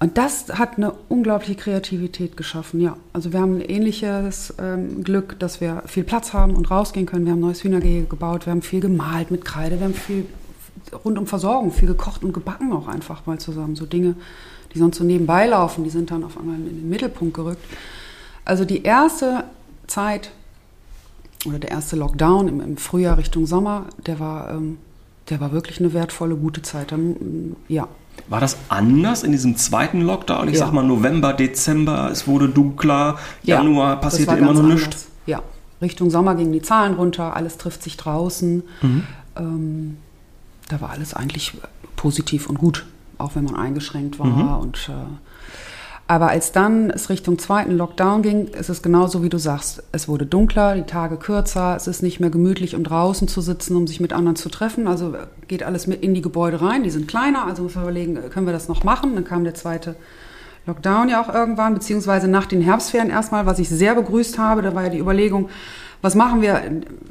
[0.02, 2.96] Und das hat eine unglaubliche Kreativität geschaffen, ja.
[3.12, 7.26] Also wir haben ein ähnliches ähm, Glück, dass wir viel Platz haben und rausgehen können.
[7.26, 10.26] Wir haben ein neues Hühnergehege gebaut, wir haben viel gemalt mit Kreide, wir haben viel
[11.04, 13.76] rund um Versorgung, viel gekocht und gebacken auch einfach mal zusammen.
[13.76, 14.16] So Dinge,
[14.74, 17.64] die sonst so nebenbei laufen, die sind dann auf einmal in den Mittelpunkt gerückt.
[18.46, 19.44] Also die erste
[19.88, 20.32] Zeit
[21.46, 24.78] oder der erste Lockdown im, im Frühjahr Richtung Sommer, der war, ähm,
[25.30, 26.92] der war wirklich eine wertvolle, gute Zeit.
[26.92, 27.88] Dann, ja.
[28.28, 30.48] War das anders in diesem zweiten Lockdown?
[30.48, 30.66] Ich ja.
[30.66, 35.08] sag mal November, Dezember, es wurde dunkler, Januar ja, passierte immer noch nichts.
[35.26, 35.42] Ja,
[35.82, 38.64] Richtung Sommer gingen die Zahlen runter, alles trifft sich draußen.
[38.82, 39.04] Mhm.
[39.38, 39.98] Ähm,
[40.68, 41.54] da war alles eigentlich
[41.96, 42.86] positiv und gut
[43.20, 44.28] auch wenn man eingeschränkt war.
[44.28, 44.62] Mhm.
[44.62, 44.94] Und, äh,
[46.10, 49.84] aber als dann es Richtung zweiten Lockdown ging, ist es genauso wie du sagst.
[49.92, 53.76] Es wurde dunkler, die Tage kürzer, es ist nicht mehr gemütlich, um draußen zu sitzen,
[53.76, 54.88] um sich mit anderen zu treffen.
[54.88, 55.14] Also
[55.48, 58.48] geht alles mit in die Gebäude rein, die sind kleiner, also müssen wir überlegen, können
[58.48, 59.14] wir das noch machen?
[59.14, 59.98] Dann kam der zweite
[60.66, 64.74] Lockdown ja auch irgendwann, beziehungsweise nach den Herbstferien erstmal, was ich sehr begrüßt habe, da
[64.74, 65.50] war ja die Überlegung,
[66.02, 66.62] was machen wir?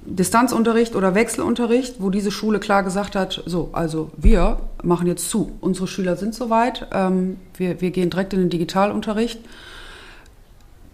[0.07, 5.53] Distanzunterricht oder Wechselunterricht, wo diese Schule klar gesagt hat, so, also wir machen jetzt zu.
[5.61, 9.41] Unsere Schüler sind soweit, ähm, wir, wir gehen direkt in den Digitalunterricht.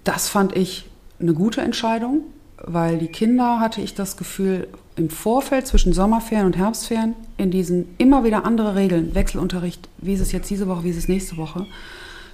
[0.02, 2.22] Das fand ich eine gute Entscheidung,
[2.58, 7.94] weil die Kinder, hatte ich das Gefühl, im Vorfeld zwischen Sommerferien und Herbstferien in diesen
[7.98, 11.36] immer wieder andere Regeln, Wechselunterricht, wie ist es jetzt diese Woche, wie ist es nächste
[11.36, 11.66] Woche,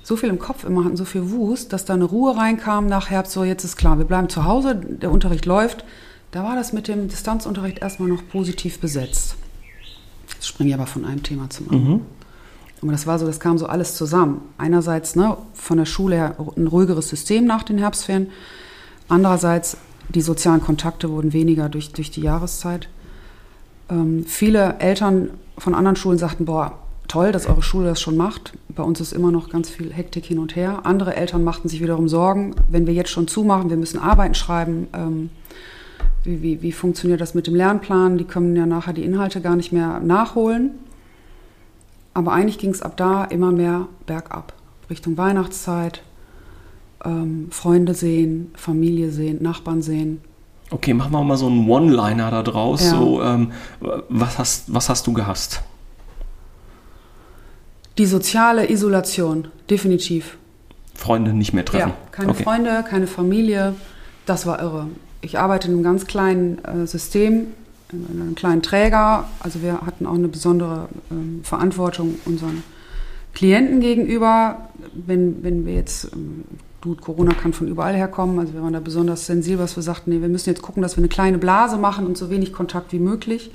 [0.03, 3.11] so viel im Kopf immer hatten, so viel Wust, dass da eine Ruhe reinkam nach
[3.11, 5.85] Herbst, so jetzt ist klar, wir bleiben zu Hause, der Unterricht läuft.
[6.31, 9.37] Da war das mit dem Distanzunterricht erstmal noch positiv besetzt.
[10.33, 11.93] Jetzt springe ich aber von einem Thema zum anderen.
[11.93, 12.01] Mhm.
[12.83, 14.41] Und das war so, das kam so alles zusammen.
[14.57, 18.29] Einerseits ne, von der Schule her ein ruhigeres System nach den Herbstferien.
[19.09, 19.77] Andererseits
[20.09, 22.89] die sozialen Kontakte wurden weniger durch, durch die Jahreszeit.
[23.89, 26.79] Ähm, viele Eltern von anderen Schulen sagten, boah,
[27.11, 28.53] toll, dass eure Schule das schon macht.
[28.69, 30.81] Bei uns ist immer noch ganz viel Hektik hin und her.
[30.85, 34.87] Andere Eltern machten sich wiederum Sorgen, wenn wir jetzt schon zumachen, wir müssen Arbeiten schreiben.
[34.93, 35.31] Ähm,
[36.23, 38.17] wie, wie, wie funktioniert das mit dem Lernplan?
[38.17, 40.73] Die können ja nachher die Inhalte gar nicht mehr nachholen.
[42.15, 44.53] Aber eigentlich ging es ab da immer mehr bergab.
[44.89, 46.03] Richtung Weihnachtszeit,
[47.05, 50.21] ähm, Freunde sehen, Familie sehen, Nachbarn sehen.
[50.71, 52.85] Okay, machen wir mal so einen One-Liner da draus.
[52.85, 52.91] Ja.
[52.91, 53.53] So, ähm,
[54.09, 55.63] was, hast, was hast du gehasst?
[58.01, 60.39] Die soziale Isolation, definitiv.
[60.95, 61.91] Freunde nicht mehr treffen.
[61.91, 62.45] Ja, keine okay.
[62.45, 63.75] Freunde, keine Familie.
[64.25, 64.87] Das war irre.
[65.21, 67.49] Ich arbeite in einem ganz kleinen äh, System,
[67.93, 69.29] in einem kleinen Träger.
[69.41, 72.63] Also wir hatten auch eine besondere ähm, Verantwortung unseren
[73.35, 74.71] Klienten gegenüber.
[74.95, 76.45] Wenn, wenn wir jetzt, ähm,
[76.81, 80.09] gut, Corona kann von überall herkommen, also wir waren da besonders sensibel, was wir sagten,
[80.09, 82.95] nee, wir müssen jetzt gucken, dass wir eine kleine Blase machen und so wenig Kontakt
[82.95, 83.51] wie möglich.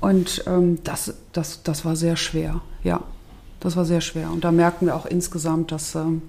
[0.00, 3.02] Und ähm, das, das, das war sehr schwer, ja.
[3.60, 4.30] Das war sehr schwer.
[4.30, 6.22] Und da merken wir auch insgesamt, dass, ähm,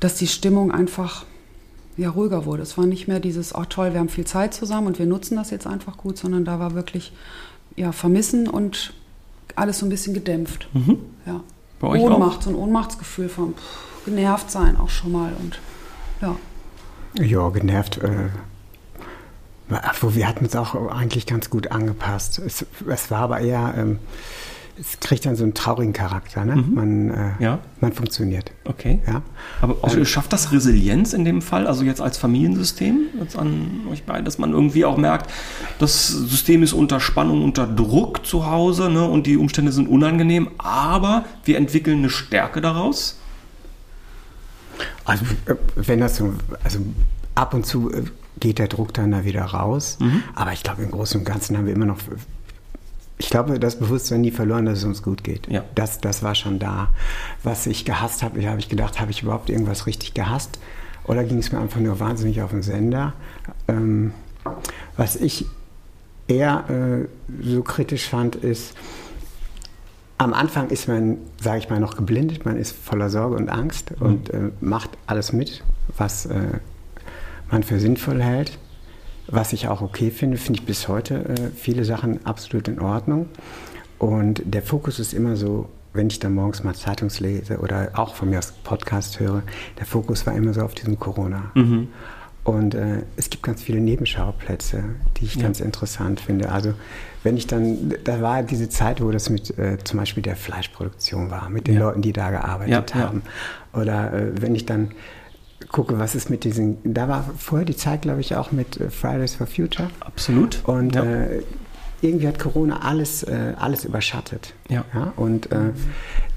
[0.00, 1.24] dass die Stimmung einfach
[1.96, 2.62] ja, ruhiger wurde.
[2.62, 5.36] Es war nicht mehr dieses, oh toll, wir haben viel Zeit zusammen und wir nutzen
[5.36, 7.12] das jetzt einfach gut, sondern da war wirklich
[7.76, 8.94] ja, Vermissen und
[9.56, 10.68] alles so ein bisschen gedämpft.
[10.72, 10.98] Mhm.
[11.26, 11.40] Ja.
[11.80, 15.58] Bei euch Ohnmacht, so ein Ohnmachtsgefühl von pff, genervt sein auch schon mal und
[16.20, 16.36] ja.
[17.22, 17.98] Ja, genervt.
[17.98, 18.28] Äh,
[19.70, 22.38] obwohl wir hatten es auch eigentlich ganz gut angepasst.
[22.38, 23.98] Es, es war aber eher, ähm,
[24.80, 26.44] es kriegt dann so einen traurigen Charakter.
[26.44, 26.56] Ne?
[26.56, 26.74] Mhm.
[26.74, 27.58] Man, äh, Ja.
[27.80, 28.52] man funktioniert.
[28.64, 29.00] Okay.
[29.06, 29.22] Ja.
[29.60, 34.04] Aber auch, schafft das Resilienz in dem Fall, also jetzt als Familiensystem, jetzt an euch
[34.04, 35.30] beiden, dass man irgendwie auch merkt,
[35.78, 40.48] das System ist unter Spannung, unter Druck zu Hause ne, und die Umstände sind unangenehm,
[40.58, 43.18] aber wir entwickeln eine Stärke daraus?
[45.04, 46.78] Also äh, wenn das so, also
[47.34, 48.04] ab und zu äh,
[48.40, 49.98] geht der Druck dann da wieder raus.
[50.00, 50.22] Mhm.
[50.34, 51.98] Aber ich glaube, im Großen und Ganzen haben wir immer noch,
[53.18, 55.48] ich glaube, das Bewusstsein nie verloren, dass es uns gut geht.
[55.48, 55.64] Ja.
[55.74, 56.88] Das, das war schon da.
[57.42, 60.58] Was ich gehasst habe, habe ich gedacht, habe ich überhaupt irgendwas richtig gehasst?
[61.04, 63.14] Oder ging es mir einfach nur wahnsinnig auf den Sender?
[63.66, 64.12] Ähm,
[64.96, 65.46] was ich
[66.28, 67.08] eher äh,
[67.42, 68.74] so kritisch fand, ist,
[70.18, 73.92] am Anfang ist man, sage ich mal, noch geblindet, man ist voller Sorge und Angst
[74.00, 75.62] und äh, macht alles mit,
[75.96, 76.58] was äh,
[77.50, 78.58] man für sinnvoll hält.
[79.26, 83.26] Was ich auch okay finde, finde ich bis heute äh, viele Sachen absolut in Ordnung.
[83.98, 88.14] Und der Fokus ist immer so, wenn ich dann morgens mal Zeitungs lese oder auch
[88.14, 89.42] von mir aus Podcast höre,
[89.78, 91.50] der Fokus war immer so auf diesem Corona.
[91.54, 91.88] Mhm.
[92.44, 94.82] Und äh, es gibt ganz viele Nebenschauplätze,
[95.18, 95.42] die ich Ja.
[95.42, 96.50] ganz interessant finde.
[96.50, 96.72] Also
[97.22, 101.30] wenn ich dann, da war diese Zeit, wo das mit äh, zum Beispiel der Fleischproduktion
[101.30, 101.80] war, mit den Ja.
[101.80, 103.00] Leuten, die da gearbeitet ja.
[103.00, 103.22] haben.
[103.74, 104.92] Oder äh, wenn ich dann
[105.70, 108.90] gucke, was ist mit diesen, da war vorher die Zeit, glaube ich, auch mit äh,
[108.90, 109.90] Fridays for Future.
[110.00, 110.60] Absolut.
[110.64, 111.04] Und ja.
[111.04, 111.42] äh,
[112.00, 114.54] irgendwie hat Corona alles, äh, alles überschattet.
[114.68, 114.84] Ja.
[115.16, 115.72] und äh,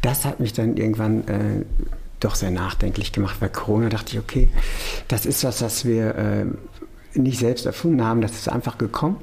[0.02, 1.66] das hat mich dann irgendwann äh,
[2.20, 4.50] doch sehr nachdenklich gemacht, weil Corona dachte ich, okay,
[5.08, 6.46] das ist was, was wir äh,
[7.14, 9.18] nicht selbst erfunden haben, das ist einfach gekommen.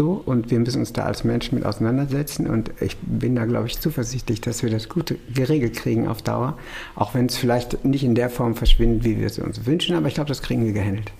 [0.00, 2.46] So, und wir müssen uns da als Menschen mit auseinandersetzen.
[2.46, 6.56] Und ich bin da, glaube ich, zuversichtlich, dass wir das gut geregelt kriegen auf Dauer.
[6.94, 10.08] Auch wenn es vielleicht nicht in der Form verschwindet, wie wir es uns wünschen, aber
[10.08, 11.12] ich glaube, das kriegen wir gehandelt.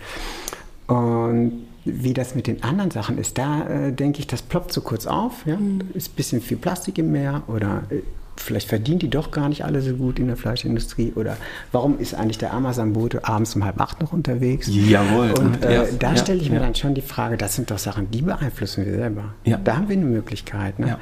[0.87, 4.81] Und wie das mit den anderen Sachen ist, da äh, denke ich, das ploppt so
[4.81, 5.45] kurz auf.
[5.45, 5.59] Ja?
[5.93, 8.01] Ist ein bisschen viel Plastik im Meer oder äh,
[8.37, 11.13] vielleicht verdienen die doch gar nicht alle so gut in der Fleischindustrie.
[11.15, 11.37] Oder
[11.73, 14.69] warum ist eigentlich der Amazon-Bote abends um halb acht noch unterwegs?
[14.71, 15.33] Jawohl.
[15.33, 16.63] Und äh, Ja, da ja, stelle ich mir ja.
[16.63, 19.35] dann schon die Frage, das sind doch Sachen, die beeinflussen wir selber.
[19.45, 19.59] Ja.
[19.63, 20.79] Da haben wir eine Möglichkeit.
[20.79, 20.89] Ne?
[20.89, 20.99] Ja.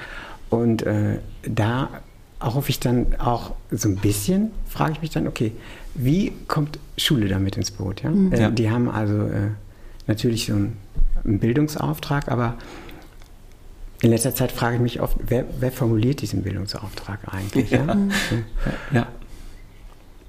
[0.51, 1.89] Und äh, da
[2.41, 5.53] hoffe ich dann auch so ein bisschen, frage ich mich dann, okay,
[5.95, 8.03] wie kommt Schule damit ins Boot?
[8.03, 8.11] Ja?
[8.11, 8.51] Äh, Ja.
[8.51, 9.51] Die haben also äh,
[10.07, 10.77] natürlich so einen,
[11.25, 12.55] einen Bildungsauftrag, aber
[14.01, 17.71] in letzter Zeit frage ich mich oft, wer, wer formuliert diesen Bildungsauftrag eigentlich?
[17.71, 17.97] Ja.
[18.93, 19.07] Ja.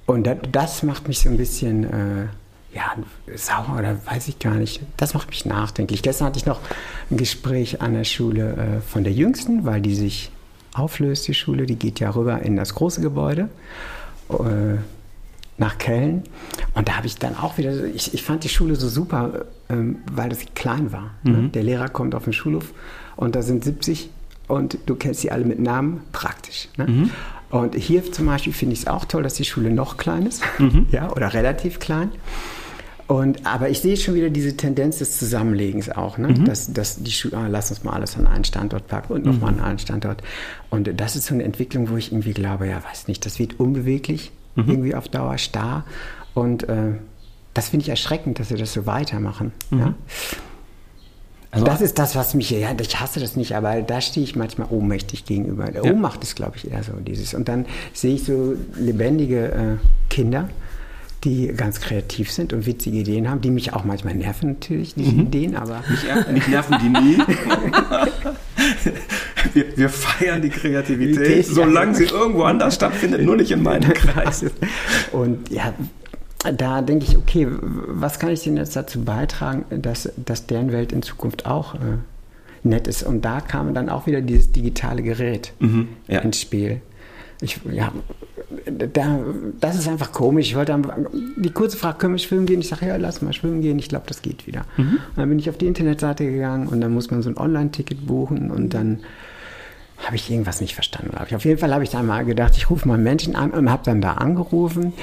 [0.06, 2.26] Und da, das macht mich so ein bisschen äh,
[2.74, 2.96] ja,
[3.36, 4.82] sauer oder weiß ich gar nicht.
[4.98, 6.02] Das macht mich nachdenklich.
[6.02, 6.60] Gestern hatte ich noch
[7.12, 10.32] ein Gespräch an der Schule äh, von der Jüngsten, weil die sich
[10.74, 11.66] auflöst, die Schule.
[11.68, 13.50] Die geht ja rüber in das große Gebäude
[14.30, 14.78] äh,
[15.58, 16.24] nach Köln.
[16.74, 19.46] Und da habe ich dann auch wieder, so- ich, ich fand die Schule so super,
[19.70, 21.12] ähm, weil das klein war.
[21.24, 21.50] Ne?
[21.50, 22.74] Der Lehrer kommt auf den Schulhof
[23.20, 24.10] und da sind 70
[24.48, 26.70] und du kennst sie alle mit Namen, praktisch.
[26.78, 26.86] Ne?
[27.50, 30.42] Und hier zum Beispiel finde ich es auch toll, dass die Schule noch klein ist,
[30.92, 32.12] ja, oder relativ klein.
[33.08, 36.34] Und, aber ich sehe schon wieder diese Tendenz des Zusammenlegens auch, ne?
[36.46, 39.54] dass, dass die Schule, ah, lass uns mal alles an einen Standort packen und nochmal
[39.56, 40.24] an einen Standort.
[40.70, 43.60] Und das ist so eine Entwicklung, wo ich irgendwie glaube, ja, weiß nicht, das wird
[43.60, 45.84] unbeweglich, irgendwie auf Dauer starr.
[46.34, 46.94] Und äh,
[47.54, 49.52] das finde ich erschreckend, dass wir das so weitermachen.
[49.72, 49.96] Ja?
[51.52, 54.36] Also das ist das, was mich, ja, ich hasse das nicht, aber da stehe ich
[54.36, 55.66] manchmal ohnmächtig gegenüber.
[55.66, 55.92] Der ja.
[55.92, 57.34] Ohnmacht ist, glaube ich, eher so dieses.
[57.34, 59.78] Und dann sehe ich so lebendige äh,
[60.10, 60.50] Kinder,
[61.24, 65.12] die ganz kreativ sind und witzige Ideen haben, die mich auch manchmal nerven natürlich, diese
[65.12, 65.22] mhm.
[65.22, 65.84] Ideen, aber...
[65.90, 67.18] Mich, mich nerven die nie.
[69.54, 74.46] wir, wir, feiern die Kreativität, solange sie irgendwo anders stattfindet, nur nicht in meinem Kreis.
[75.12, 75.74] Und ja,
[76.44, 80.92] da denke ich, okay, was kann ich denn jetzt dazu beitragen, dass, dass deren Welt
[80.92, 81.98] in Zukunft auch äh,
[82.64, 83.04] nett ist?
[83.04, 86.20] Und da kam dann auch wieder dieses digitale Gerät mhm, ja.
[86.20, 86.82] ins Spiel.
[87.42, 87.92] Ich, ja,
[88.66, 89.20] da,
[89.60, 90.48] das ist einfach komisch.
[90.48, 92.62] Ich wollte dann, die kurze Frage, können wir schwimmen gehen?
[92.62, 93.80] Ich sage, ja, lass mal schwimmen gehen.
[93.80, 94.66] Ich glaube, das geht wieder.
[94.78, 95.00] Mhm.
[95.10, 98.08] Und dann bin ich auf die Internetseite gegangen und dann muss man so ein Online-Ticket
[98.08, 99.02] buchen und dann
[100.06, 101.36] habe ich irgendwas nicht verstanden, glaube ich.
[101.36, 103.84] Auf jeden Fall habe ich dann mal gedacht, ich rufe mal Menschen an und habe
[103.84, 104.94] dann da angerufen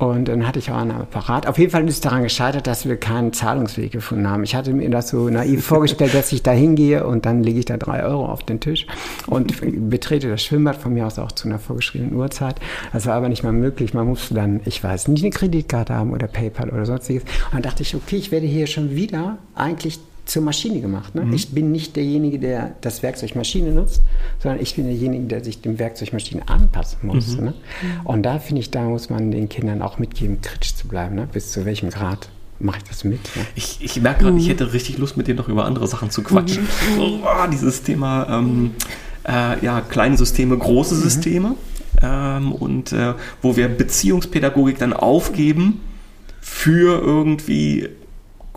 [0.00, 1.46] und dann hatte ich auch einen Apparat.
[1.46, 4.42] Auf jeden Fall ist es daran gescheitert, dass wir keinen Zahlungsweg gefunden haben.
[4.44, 7.66] Ich hatte mir das so naiv vorgestellt, dass ich da hingehe und dann lege ich
[7.66, 8.86] da drei Euro auf den Tisch
[9.26, 9.60] und
[9.90, 12.56] betrete das Schwimmbad von mir aus auch zu einer vorgeschriebenen Uhrzeit.
[12.94, 13.92] Das war aber nicht mal möglich.
[13.92, 17.24] Man musste dann, ich weiß nicht, eine Kreditkarte haben oder PayPal oder sonstiges.
[17.24, 21.14] Und dann dachte ich, okay, ich werde hier schon wieder eigentlich zur Maschine gemacht.
[21.14, 21.24] Ne?
[21.24, 21.32] Mhm.
[21.32, 24.02] Ich bin nicht derjenige, der das Werkzeug Maschine nutzt,
[24.38, 27.36] sondern ich bin derjenige, der sich dem Werkzeug Maschine anpassen muss.
[27.36, 27.46] Mhm.
[27.46, 27.54] Ne?
[28.04, 31.16] Und da finde ich, da muss man den Kindern auch mitgeben, kritisch zu bleiben.
[31.16, 31.28] Ne?
[31.32, 32.28] Bis zu welchem Grad
[32.60, 33.20] mache ich das mit.
[33.36, 33.44] Ne?
[33.56, 34.40] Ich, ich merke gerade, mhm.
[34.40, 36.62] ich hätte richtig Lust, mit dir noch über andere Sachen zu quatschen.
[36.62, 37.00] Mhm.
[37.00, 38.72] Oh, dieses Thema, ähm,
[39.26, 41.00] äh, ja, kleine Systeme, große mhm.
[41.00, 41.54] Systeme.
[42.02, 45.80] Ähm, und äh, wo wir Beziehungspädagogik dann aufgeben
[46.40, 47.88] für irgendwie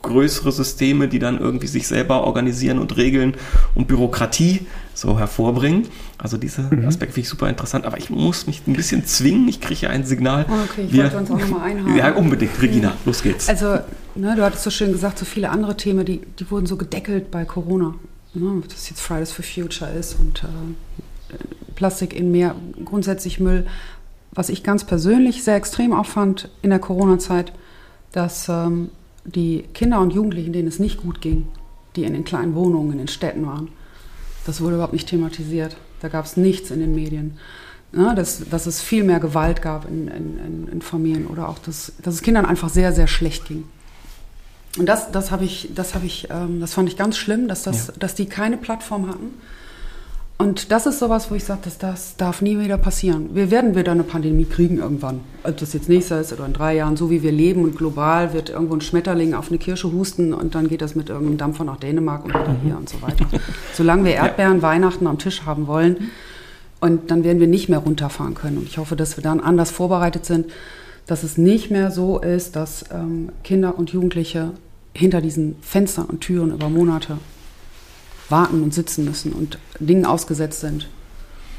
[0.03, 3.35] größere Systeme, die dann irgendwie sich selber organisieren und regeln
[3.73, 5.87] und Bürokratie so hervorbringen.
[6.17, 6.87] Also dieser mhm.
[6.87, 9.47] Aspekt finde ich super interessant, aber ich muss mich ein bisschen zwingen.
[9.47, 10.45] Ich kriege ja ein Signal.
[10.47, 11.95] Oh, okay, ich Wir, wollte uns auch nochmal einhaken.
[11.95, 12.61] Ja, unbedingt.
[12.61, 12.95] Regina, mhm.
[13.05, 13.49] los geht's.
[13.49, 13.79] Also,
[14.15, 17.31] ne, du hattest so schön gesagt, so viele andere Themen, die, die wurden so gedeckelt
[17.31, 17.95] bei Corona.
[18.33, 21.35] Ne, ob das jetzt Fridays for Future ist und äh,
[21.75, 23.65] Plastik in Meer, grundsätzlich Müll.
[24.31, 27.53] Was ich ganz persönlich sehr extrem auffand in der Corona-Zeit,
[28.11, 28.89] dass ähm,
[29.25, 31.47] die Kinder und Jugendlichen, denen es nicht gut ging,
[31.95, 33.69] die in den kleinen Wohnungen in den Städten waren,
[34.45, 35.77] das wurde überhaupt nicht thematisiert.
[36.01, 37.37] Da gab es nichts in den Medien.
[37.95, 41.93] Ja, dass, dass es viel mehr Gewalt gab in, in, in Familien oder auch, dass,
[42.01, 43.65] dass es Kindern einfach sehr, sehr schlecht ging.
[44.77, 47.61] Und das, das habe ich, das habe ich, ähm, das fand ich ganz schlimm, dass,
[47.61, 47.93] das, ja.
[47.99, 49.35] dass die keine Plattform hatten
[50.37, 53.29] und das ist sowas, wo ich sage, das, das darf nie wieder passieren.
[53.33, 55.21] Wir werden wieder eine Pandemie kriegen irgendwann.
[55.43, 58.33] Ob das jetzt nächstes ist oder in drei Jahren, so wie wir leben und global
[58.33, 61.63] wird irgendwo ein Schmetterling auf eine Kirsche husten und dann geht das mit irgendeinem Dampfer
[61.63, 62.61] nach Dänemark und wieder mhm.
[62.63, 63.25] hier und so weiter.
[63.73, 64.61] Solange wir Erdbeeren.
[64.61, 66.09] Weihnachten am Tisch haben wollen,
[66.83, 68.57] und dann werden wir nicht mehr runterfahren können.
[68.57, 70.47] Und ich hoffe, dass wir dann anders vorbereitet sind,
[71.07, 74.51] dass es nicht mehr so ist, dass ähm, Kinder und Jugendliche
[74.93, 77.19] hinter diesen Fenstern und Türen über Monate
[78.33, 80.89] warten und sitzen müssen und Dingen ausgesetzt sind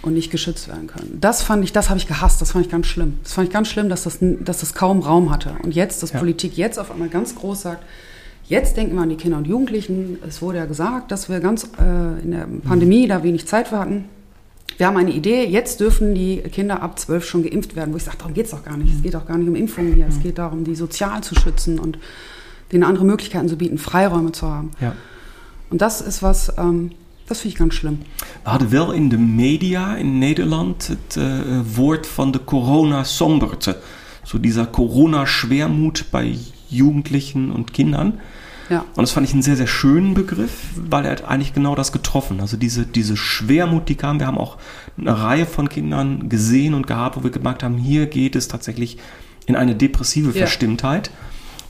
[0.02, 1.18] und nicht geschützt werden können.
[1.20, 3.18] Das fand ich, das habe ich gehasst, das fand ich ganz schlimm.
[3.22, 5.54] Das fand ich ganz schlimm, dass das, dass das kaum Raum hatte.
[5.62, 6.18] Und jetzt, dass ja.
[6.18, 7.84] Politik jetzt auf einmal ganz groß sagt,
[8.48, 10.18] jetzt denken wir an die Kinder und Jugendlichen.
[10.28, 14.06] Es wurde ja gesagt, dass wir ganz äh, in der Pandemie da wenig Zeit hatten.
[14.76, 18.02] Wir haben eine Idee, jetzt dürfen die Kinder ab zwölf schon geimpft werden, wo ich
[18.02, 18.92] sage, darum geht es doch gar nicht.
[18.92, 20.08] Es geht doch gar nicht um Impfungen hier.
[20.08, 21.98] Es geht darum, die sozial zu schützen und
[22.72, 24.72] denen andere Möglichkeiten zu bieten, Freiräume zu haben.
[24.80, 24.94] Ja.
[25.70, 26.90] Und das is was, ähm,
[27.26, 27.98] dat vind ik ganz schlimm.
[28.44, 33.76] We hadden wel in de media in Nederland het uh, woord van de Corona-Somberte.
[34.22, 36.36] So dieser Corona-Schwermut bei
[36.68, 38.20] Jugendlichen und Kindern.
[38.70, 38.80] Ja.
[38.80, 41.92] Und das fand ich einen sehr, sehr schönen Begriff, weil er hat eigentlich genau das
[41.92, 42.40] getroffen.
[42.40, 44.18] Also diese, diese Schwermut, die kam.
[44.18, 44.56] Wir haben auch
[44.96, 48.98] eine Reihe von Kindern gesehen und gehabt, wo wir gemerkt haben, hier geht es tatsächlich
[49.46, 50.32] in eine depressive ja.
[50.32, 51.10] Verstimmtheit.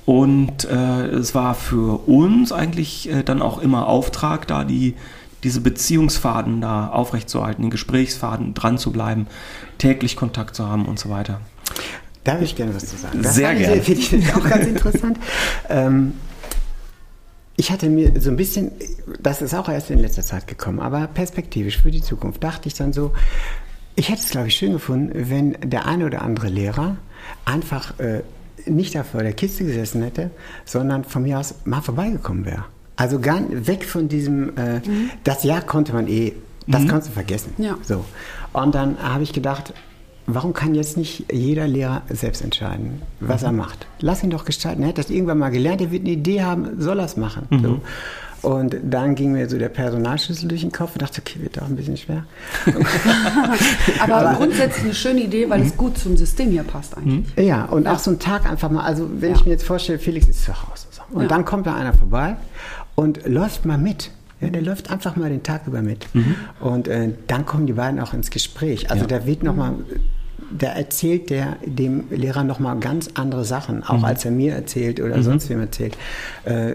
[0.07, 4.95] Und äh, es war für uns eigentlich äh, dann auch immer Auftrag, da die,
[5.43, 9.27] diese Beziehungsfaden da aufrechtzuerhalten, den Gesprächsfaden dran zu bleiben,
[9.79, 11.41] täglich Kontakt zu haben und so weiter.
[12.25, 13.23] Darf ich gerne was zu sagen?
[13.23, 13.83] Das Sehr gerne.
[13.83, 15.19] Finde ich auch ganz interessant.
[15.69, 16.15] ähm,
[17.57, 18.73] ich hatte mir so ein bisschen,
[19.21, 22.75] das ist auch erst in letzter Zeit gekommen, aber perspektivisch für die Zukunft dachte ich
[22.75, 23.13] dann so,
[23.95, 26.97] ich hätte es, glaube ich, schön gefunden, wenn der eine oder andere Lehrer
[27.45, 28.23] einfach äh,
[28.67, 30.31] nicht da vor der Kiste gesessen hätte,
[30.65, 32.65] sondern von mir aus mal vorbeigekommen wäre.
[32.97, 35.11] Also gar weg von diesem, äh, mhm.
[35.25, 36.33] das Jahr konnte man eh,
[36.67, 36.89] das mhm.
[36.89, 37.53] kannst du vergessen.
[37.59, 37.77] Ja.
[37.83, 38.05] So.
[38.53, 39.75] Und dann habe ich gedacht,
[40.27, 43.49] warum kann jetzt nicht jeder Lehrer selbst entscheiden, was mhm.
[43.49, 43.87] er macht?
[44.01, 44.83] Lass ihn doch gestalten.
[44.83, 47.47] Er hat das irgendwann mal gelernt, er wird eine Idee haben, soll er es machen.
[47.51, 47.63] Mhm.
[47.63, 47.81] So.
[48.45, 51.67] Und dann ging mir so der Personalschlüssel durch den Kopf und dachte, okay, wird doch
[51.67, 52.27] ein bisschen schwer.
[54.01, 55.79] Aber, Aber grundsätzlich eine schöne Idee, weil es mhm.
[55.79, 57.35] gut zum System hier passt eigentlich.
[57.37, 57.43] Mhm.
[57.43, 57.95] Ja, und ja.
[57.95, 59.37] auch so ein Tag einfach mal, also wenn ja.
[59.37, 60.87] ich mir jetzt vorstelle, Felix ist zu Hause.
[60.91, 61.01] So.
[61.11, 61.29] Und ja.
[61.29, 62.37] dann kommt da einer vorbei
[62.95, 64.11] und läuft mal mit.
[64.43, 66.07] Ja, der läuft einfach mal den Tag über mit.
[66.15, 66.35] Mhm.
[66.61, 68.91] Und äh, dann kommen die beiden auch ins Gespräch.
[68.91, 69.73] Also da wird nochmal,
[70.51, 74.05] da erzählt der dem Lehrer nochmal ganz andere Sachen, auch mhm.
[74.05, 75.23] als er mir erzählt oder mhm.
[75.23, 75.97] sonst wem erzählt.
[76.45, 76.75] Äh,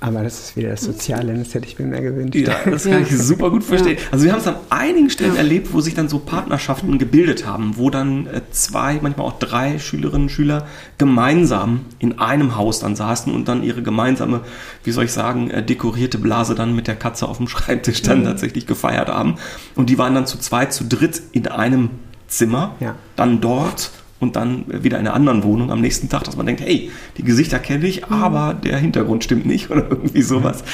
[0.00, 2.36] aber das ist wieder das Soziale, das hätte ich mir mehr gewünscht.
[2.36, 3.00] Ja, das kann ja.
[3.00, 3.96] ich super gut verstehen.
[3.98, 4.04] Ja.
[4.12, 5.38] Also wir haben es an einigen Stellen ja.
[5.38, 9.78] erlebt, wo sich dann so Partnerschaften gebildet haben, wo dann äh, zwei, manchmal auch drei
[9.78, 10.66] Schülerinnen und Schüler
[10.98, 14.42] gemeinsam in einem Haus dann saßen und dann ihre gemeinsame,
[14.84, 18.20] wie soll ich sagen, äh, dekorierte Blase dann mit der Katze auf dem Schreibtisch dann
[18.20, 18.24] mhm.
[18.24, 19.34] tatsächlich gefeiert haben.
[19.74, 21.90] Und die waren dann zu zweit, zu dritt in einem
[22.28, 22.76] Zimmer,
[23.16, 23.90] dann dort
[24.20, 27.22] und dann wieder in einer anderen Wohnung am nächsten Tag, dass man denkt, hey, die
[27.22, 28.14] Gesichter kenne ich, mhm.
[28.14, 30.64] aber der Hintergrund stimmt nicht oder irgendwie sowas.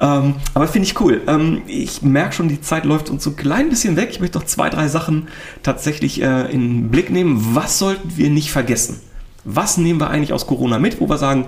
[0.00, 1.20] Ähm, aber finde ich cool.
[1.26, 4.08] Ähm, ich merke schon, die Zeit läuft uns so ein klein bisschen weg.
[4.10, 5.28] Ich möchte noch zwei, drei Sachen
[5.62, 7.54] tatsächlich äh, in den Blick nehmen.
[7.54, 9.00] Was sollten wir nicht vergessen?
[9.44, 11.46] Was nehmen wir eigentlich aus Corona mit, wo wir sagen,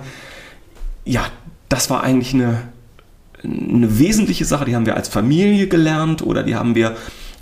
[1.05, 1.25] ja,
[1.69, 2.61] das war eigentlich eine,
[3.43, 6.95] eine wesentliche Sache, die haben wir als Familie gelernt oder die haben wir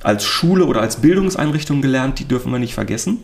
[0.03, 3.20] als Schule oder als Bildungseinrichtung gelernt, die dürfen wir nicht vergessen.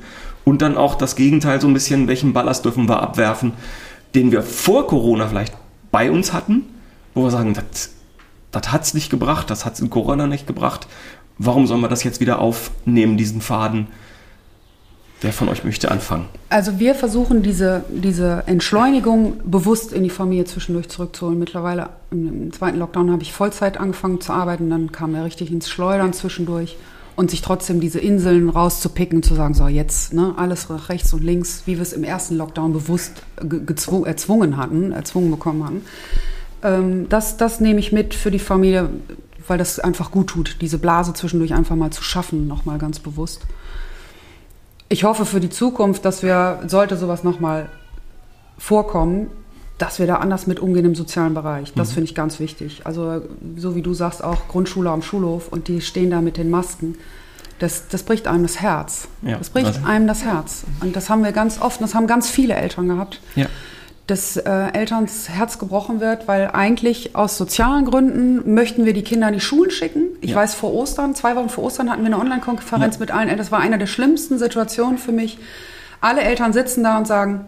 [0.48, 3.52] Und dann auch das Gegenteil, so ein bisschen, welchen Ballast dürfen wir abwerfen,
[4.16, 5.54] den wir vor Corona vielleicht
[5.92, 6.64] bei uns hatten,
[7.14, 7.90] wo wir sagen, das,
[8.52, 10.88] das hat es nicht gebracht, das hat es in Corona nicht gebracht.
[11.38, 13.88] Warum sollen wir das jetzt wieder aufnehmen, diesen Faden?
[15.20, 16.30] Wer von euch möchte anfangen?
[16.48, 21.40] Also wir versuchen diese, diese Entschleunigung bewusst in die Familie zwischendurch zurückzuholen.
[21.40, 25.68] Mittlerweile im zweiten Lockdown habe ich Vollzeit angefangen zu arbeiten, dann kam er richtig ins
[25.68, 26.78] Schleudern zwischendurch
[27.18, 31.64] und sich trotzdem diese Inseln rauszupicken, zu sagen, so jetzt ne, alles rechts und links,
[31.66, 33.24] wie wir es im ersten Lockdown bewusst
[34.06, 35.82] erzwungen hatten, erzwungen bekommen hatten.
[36.64, 38.90] Ähm, das, das nehme ich mit für die Familie,
[39.48, 43.42] weil das einfach gut tut, diese Blase zwischendurch einfach mal zu schaffen, nochmal ganz bewusst.
[44.88, 47.68] Ich hoffe für die Zukunft, dass wir, sollte sowas nochmal
[48.60, 49.32] vorkommen,
[49.78, 51.74] dass wir da anders mit umgehen im sozialen Bereich.
[51.74, 51.94] Das mhm.
[51.94, 52.82] finde ich ganz wichtig.
[52.86, 53.22] Also
[53.56, 56.96] so wie du sagst, auch Grundschule am Schulhof und die stehen da mit den Masken.
[57.60, 59.08] Das, das bricht einem das Herz.
[59.24, 60.64] Ja, das bricht einem das Herz.
[60.82, 63.20] Und das haben wir ganz oft, das haben ganz viele Eltern gehabt.
[63.36, 63.48] Ja.
[64.06, 69.28] Dass äh, Elterns Herz gebrochen wird, weil eigentlich aus sozialen Gründen möchten wir die Kinder
[69.28, 70.04] in die Schulen schicken.
[70.22, 70.36] Ich ja.
[70.38, 73.40] weiß, vor Ostern, zwei Wochen vor Ostern hatten wir eine Online-Konferenz mit allen Eltern.
[73.40, 75.40] Das war eine der schlimmsten Situationen für mich.
[76.00, 77.46] Alle Eltern sitzen da und sagen,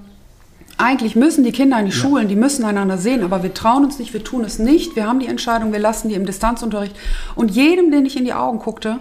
[0.79, 1.97] eigentlich müssen die Kinder in die ja.
[1.97, 4.95] Schulen, die müssen einander sehen, aber wir trauen uns nicht, wir tun es nicht.
[4.95, 6.95] Wir haben die Entscheidung, wir lassen die im Distanzunterricht.
[7.35, 8.99] Und jedem, den ich in die Augen guckte,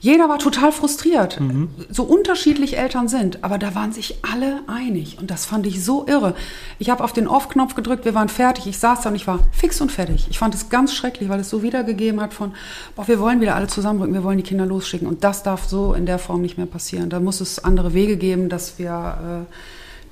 [0.00, 1.40] jeder war total frustriert.
[1.40, 1.70] Mhm.
[1.90, 6.06] So unterschiedlich Eltern sind, aber da waren sich alle einig und das fand ich so
[6.06, 6.34] irre.
[6.78, 9.38] Ich habe auf den Off-Knopf gedrückt, wir waren fertig, ich saß da und ich war
[9.52, 10.26] fix und fertig.
[10.28, 12.52] Ich fand es ganz schrecklich, weil es so wiedergegeben hat von,
[12.94, 15.94] boah, wir wollen wieder alle zusammenrücken, wir wollen die Kinder losschicken und das darf so
[15.94, 17.10] in der Form nicht mehr passieren.
[17.10, 19.54] Da muss es andere Wege geben, dass wir äh,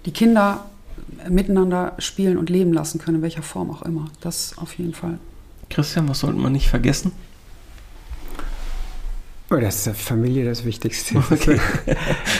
[0.06, 0.64] die Kinder
[1.28, 4.06] miteinander spielen und leben lassen können, in welcher Form auch immer.
[4.20, 5.18] Das auf jeden Fall.
[5.70, 7.12] Christian, was sollte man nicht vergessen?
[9.50, 11.22] Oh, das ist Familie das Wichtigste.
[11.30, 11.60] Okay.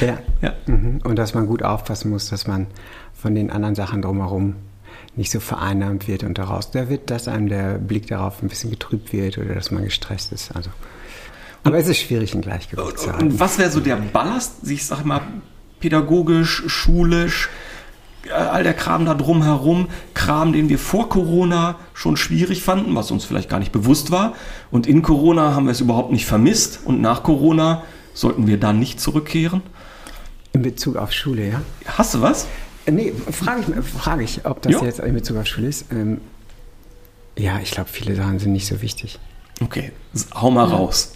[0.01, 0.19] ja.
[0.41, 0.55] ja.
[0.67, 1.01] Mhm.
[1.05, 2.67] Und dass man gut aufpassen muss, dass man
[3.15, 4.57] von den anderen Sachen drumherum
[5.17, 8.71] nicht so vereinnahmt wird und daraus, da wird, dass einem der Blick darauf ein bisschen
[8.71, 10.55] getrübt wird oder dass man gestresst ist.
[10.57, 10.71] Also,
[11.63, 13.29] aber es ist schwierig, ein Gleichgewicht zu halten.
[13.29, 15.21] Und was wäre so der Ballast, sich, sag mal,
[15.81, 17.49] pädagogisch, schulisch,
[18.31, 23.25] all der Kram da drumherum, Kram, den wir vor Corona schon schwierig fanden, was uns
[23.25, 24.35] vielleicht gar nicht bewusst war.
[24.71, 26.81] Und in Corona haben wir es überhaupt nicht vermisst.
[26.85, 27.83] Und nach Corona
[28.15, 29.63] sollten wir dann nicht zurückkehren?
[30.53, 31.61] In Bezug auf Schule, ja.
[31.87, 32.47] Hast du was?
[32.87, 34.85] Äh, nee, frage ich, frag ich, ob das jo.
[34.85, 35.91] jetzt in Bezug auf Schule ist.
[35.93, 36.21] Ähm,
[37.37, 39.19] ja, ich glaube, viele Sachen sind nicht so wichtig.
[39.61, 39.93] Okay,
[40.35, 40.77] hau mal ja.
[40.77, 41.15] raus.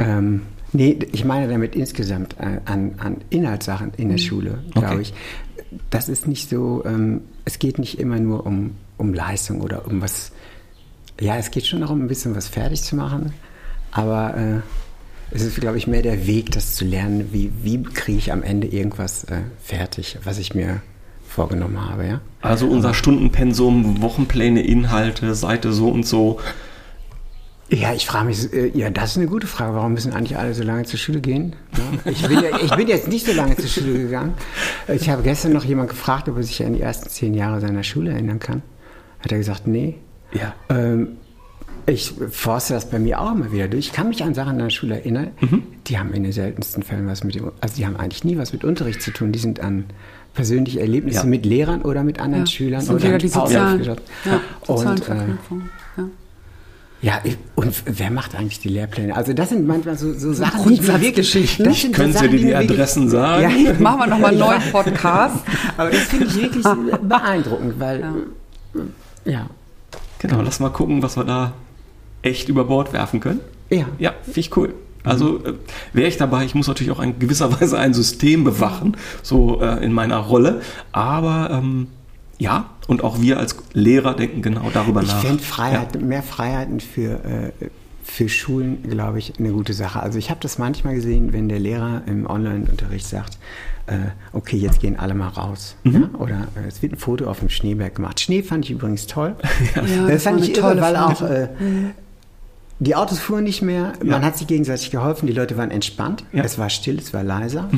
[0.00, 0.42] Ähm,
[0.74, 4.22] nee, ich meine damit insgesamt an, an Inhaltssachen in der mhm.
[4.22, 5.00] Schule, glaube okay.
[5.00, 5.14] ich
[5.90, 10.00] das ist nicht so, ähm, es geht nicht immer nur um, um Leistung oder um
[10.00, 10.32] was.
[11.20, 13.32] Ja, es geht schon darum, ein bisschen was fertig zu machen,
[13.92, 14.60] aber äh,
[15.30, 18.42] es ist, glaube ich, mehr der Weg, das zu lernen, wie, wie kriege ich am
[18.42, 20.82] Ende irgendwas äh, fertig, was ich mir
[21.26, 22.06] vorgenommen habe.
[22.06, 22.20] Ja?
[22.40, 26.40] Also unser Stundenpensum, Wochenpläne, Inhalte, Seite so und so,
[27.74, 29.74] ja, ich frage mich, äh, ja, das ist eine gute Frage.
[29.74, 31.54] Warum müssen eigentlich alle so lange zur Schule gehen?
[32.04, 34.34] Ich bin, ja, ich bin jetzt nicht so lange zur Schule gegangen.
[34.88, 37.82] Ich habe gestern noch jemand gefragt, ob er sich an die ersten zehn Jahre seiner
[37.82, 38.62] Schule erinnern kann.
[39.20, 39.96] Hat er gesagt, nee.
[40.32, 40.54] Ja.
[40.68, 41.16] Ähm,
[41.86, 43.86] ich forste das bei mir auch immer wieder durch.
[43.86, 45.62] Ich kann mich an Sachen in der Schule erinnern, mhm.
[45.86, 48.52] die haben in den seltensten Fällen was mit dem, also die haben eigentlich nie was
[48.52, 49.32] mit Unterricht zu tun.
[49.32, 49.84] Die sind an
[50.32, 51.24] persönliche Erlebnisse ja.
[51.24, 52.50] mit Lehrern oder mit anderen ja.
[52.50, 55.14] Schülern oder die sozialen, ja, und, äh,
[57.04, 57.20] ja,
[57.54, 59.14] und wer macht eigentlich die Lehrpläne?
[59.14, 61.68] Also das sind manchmal so, so Sachen, Grundsatzgeschichten.
[61.68, 63.42] Ich könnte so dir die Adressen sagen.
[63.42, 65.44] Ja, machen wir nochmal einen neuen Podcast.
[65.76, 66.64] Aber das finde ich wirklich
[67.02, 68.80] beeindruckend, weil ja.
[69.30, 69.46] ja.
[70.18, 71.52] Genau, lass mal gucken, was wir da
[72.22, 73.40] echt über Bord werfen können.
[73.68, 73.84] Ja.
[73.98, 74.72] Ja, finde ich cool.
[75.02, 75.52] Also äh,
[75.92, 79.84] wäre ich dabei, ich muss natürlich auch in gewisser Weise ein System bewachen, so äh,
[79.84, 80.62] in meiner Rolle.
[80.92, 81.88] Aber ähm,
[82.38, 85.20] ja, und auch wir als Lehrer denken genau darüber Ich nach.
[85.20, 87.52] finde Freiheit, mehr Freiheiten für, äh,
[88.02, 90.00] für Schulen, glaube ich, eine gute Sache.
[90.00, 93.38] Also ich habe das manchmal gesehen, wenn der Lehrer im Online-Unterricht sagt,
[93.86, 93.96] äh,
[94.32, 95.76] okay, jetzt gehen alle mal raus.
[95.84, 95.94] Mhm.
[96.12, 96.18] Ja?
[96.18, 98.20] Oder äh, es wird ein Foto auf dem Schneeberg gemacht.
[98.20, 99.36] Schnee fand ich übrigens toll.
[99.74, 101.20] Ja, das, war fand ich tolle weil auch
[102.84, 106.42] die Autos fuhren nicht mehr, man hat sich gegenseitig geholfen, die Leute waren entspannt, Ja.
[106.44, 107.68] es war still, es war leiser.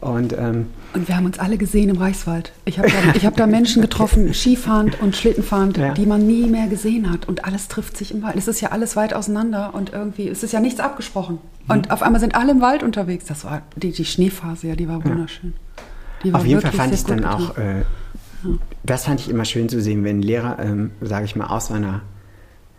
[0.00, 2.52] Und ähm, Und wir haben uns alle gesehen im Reichswald.
[2.64, 5.94] Ich habe da, ich hab da Menschen getroffen, Skifahrend und Schlittenfahrend, Ja.
[5.94, 7.26] die man nie mehr gesehen hat.
[7.28, 8.36] Und alles trifft sich im Wald.
[8.36, 11.38] Es ist ja alles weit auseinander und irgendwie es ist ja nichts abgesprochen.
[11.68, 13.24] Und auf einmal sind alle im Wald unterwegs.
[13.26, 15.54] Das war die, die Schneephase, ja, die war wunderschön.
[16.24, 17.80] Die war Auf jeden Fall fand ich dann gut auch, getan.
[17.80, 17.84] äh,
[18.84, 21.68] das fand ich immer schön zu sehen, wenn ein Lehrer, ähm, sage ich mal, aus
[21.68, 22.00] seiner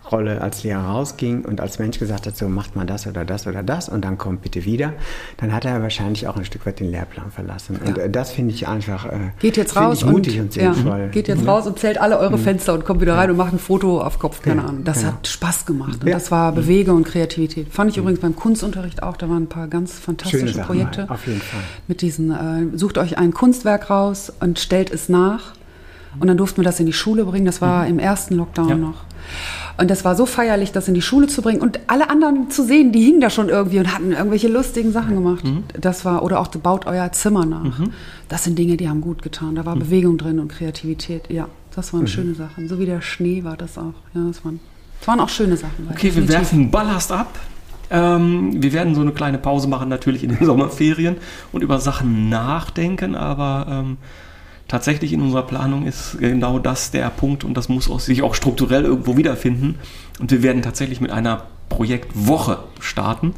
[0.09, 3.45] Rolle als Lehrer rausging und als Mensch gesagt hat, so macht man das oder das
[3.47, 4.93] oder das und dann kommt bitte wieder,
[5.37, 7.79] dann hat er wahrscheinlich auch ein Stück weit den Lehrplan verlassen.
[7.85, 11.09] Und äh, das finde ich einfach äh, Geht jetzt raus mutig und, und, ja, sinnvoll.
[11.11, 11.49] geht jetzt Mhm.
[11.49, 14.17] raus und zählt alle eure Fenster und kommt wieder rein und macht ein Foto auf
[14.19, 14.83] Kopf, keine Ja, Ahnung.
[14.83, 15.09] Das ja.
[15.09, 16.13] hat Spaß gemacht und Ja.
[16.15, 17.67] das war Bewege und Kreativität.
[17.71, 21.09] Fand ich übrigens beim Kunstunterricht auch, da waren ein paar ganz fantastische Sachen Projekte.
[21.09, 21.61] auf jeden Fall.
[21.87, 25.53] Mit diesen, äh, sucht euch ein Kunstwerk raus und stellt es nach.
[26.19, 27.45] Und dann durften wir das in die Schule bringen.
[27.45, 28.75] Das war im ersten Lockdown Ja.
[28.75, 29.03] noch.
[29.77, 32.63] Und das war so feierlich, das in die Schule zu bringen und alle anderen zu
[32.63, 35.43] sehen, die hingen da schon irgendwie und hatten irgendwelche lustigen Sachen gemacht.
[35.79, 37.79] Das war, oder auch baut euer Zimmer nach.
[38.29, 39.55] Das sind Dinge, die haben gut getan.
[39.55, 41.29] Da war Bewegung drin und Kreativität.
[41.29, 42.67] Ja, das waren schöne Sachen.
[42.67, 43.93] So wie der Schnee war das auch.
[44.13, 44.59] Ja, das waren,
[44.99, 45.87] das waren auch schöne Sachen.
[45.89, 47.39] Okay, wir werfen Ballast ab.
[47.89, 51.17] Ähm, wir werden so eine kleine Pause machen, natürlich in den Sommerferien
[51.51, 53.97] und über Sachen nachdenken, aber ähm,
[54.71, 58.33] tatsächlich in unserer Planung ist genau das der Punkt und das muss auch, sich auch
[58.35, 59.75] strukturell irgendwo wiederfinden.
[60.19, 63.33] Und wir werden tatsächlich mit einer Projektwoche starten.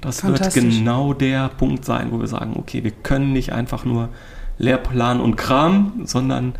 [0.00, 4.08] Das wird genau der Punkt sein, wo wir sagen, okay, wir können nicht einfach nur
[4.58, 6.54] Lehrplan und Kram, sondern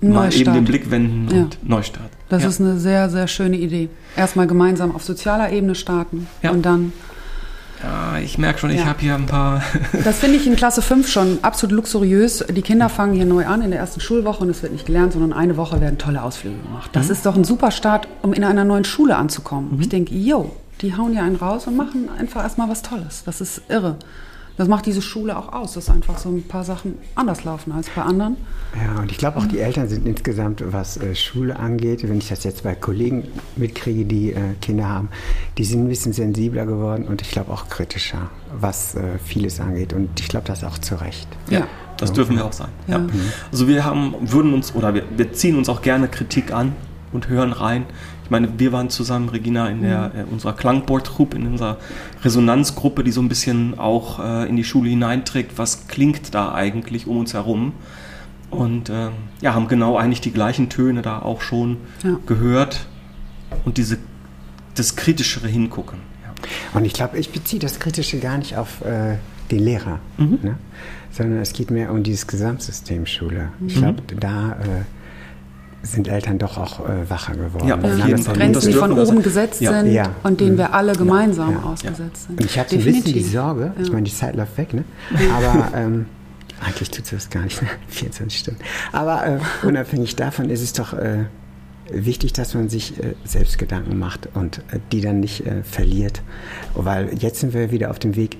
[0.00, 0.12] mal eben
[0.44, 0.56] Neustart.
[0.56, 1.42] den Blick wenden Ja.
[1.44, 2.10] und Neustart.
[2.28, 2.48] Das Ja.
[2.50, 3.88] ist eine sehr, sehr schöne Idee.
[4.16, 6.50] Erstmal gemeinsam auf sozialer Ebene starten Ja.
[6.50, 6.92] und dann
[7.82, 8.86] Ja, ich merke schon, ich Ja.
[8.86, 9.62] habe hier ein paar.
[10.04, 12.44] Das finde ich in Klasse 5 schon absolut luxuriös.
[12.50, 15.12] Die Kinder fangen hier neu an in der ersten Schulwoche und es wird nicht gelernt,
[15.12, 16.90] sondern eine Woche werden tolle Ausflüge gemacht.
[16.92, 19.76] Das ist doch ein super Start, um in einer neuen Schule anzukommen.
[19.80, 23.22] Ich denke, yo, die hauen ja einen raus und machen einfach erstmal was Tolles.
[23.26, 23.96] Das ist irre.
[24.56, 27.88] Das macht diese Schule auch aus, dass einfach so ein paar Sachen anders laufen als
[27.90, 28.36] bei anderen.
[28.80, 32.28] Ja, und ich glaube auch die Eltern sind insgesamt, was äh, Schule angeht, wenn ich
[32.28, 33.24] das jetzt bei Kollegen
[33.56, 35.08] mitkriege, die äh, Kinder haben,
[35.58, 39.92] die sind ein bisschen sensibler geworden und ich glaube auch kritischer, was äh, vieles angeht.
[39.92, 41.26] Und ich glaube, das auch zu Recht.
[41.50, 42.70] Ja, das dürfen wir auch sein.
[42.86, 42.98] Ja.
[42.98, 43.06] Ja.
[43.50, 46.72] Also wir haben, würden uns oder wir, wir ziehen uns auch gerne Kritik an
[47.14, 47.86] und hören rein.
[48.24, 51.78] Ich meine, wir waren zusammen, Regina, in der äh, unserer Klangboard-Truppe, in unserer
[52.22, 57.06] Resonanzgruppe, die so ein bisschen auch äh, in die Schule hineinträgt, was klingt da eigentlich
[57.06, 57.72] um uns herum.
[58.50, 62.16] Und ähm, ja, haben genau eigentlich die gleichen Töne da auch schon Ja.
[62.26, 62.86] gehört
[63.64, 63.98] und diese
[64.74, 65.98] das kritischere Hingucken.
[66.24, 66.78] Ja.
[66.78, 69.16] Und ich glaube, ich beziehe das Kritische gar nicht auf äh,
[69.50, 70.38] den Lehrer, Mhm.
[70.42, 70.58] ne?
[71.10, 73.50] sondern es geht mehr um dieses Gesamtsystem Schule.
[73.60, 73.66] Mhm.
[73.68, 74.84] Ich glaube, da äh,
[75.84, 77.68] sind Eltern doch auch äh, wacher geworden.
[77.68, 78.36] Ja, Und auf jeden das Fall.
[78.36, 79.22] Grenzen, die von oben sagen.
[79.22, 79.80] gesetzt Ja.
[79.80, 80.10] sind Ja.
[80.22, 81.62] und denen wir alle gemeinsam Ja.
[81.62, 82.40] ausgesetzt sind.
[82.40, 83.20] Und ich habe so ein bisschen die.
[83.22, 84.84] Sorge, ich meine, die Zeit läuft weg, ne?
[85.36, 86.06] aber ähm,
[86.64, 87.68] eigentlich tut sie das gar nicht, ne?
[87.88, 88.60] 24 Stunden.
[88.92, 91.24] Aber äh, unabhängig davon ist es doch äh,
[91.90, 96.22] wichtig, dass man sich äh, selbst Gedanken macht und äh, die dann nicht äh, verliert.
[96.74, 98.38] Weil jetzt sind wir wieder auf dem Weg,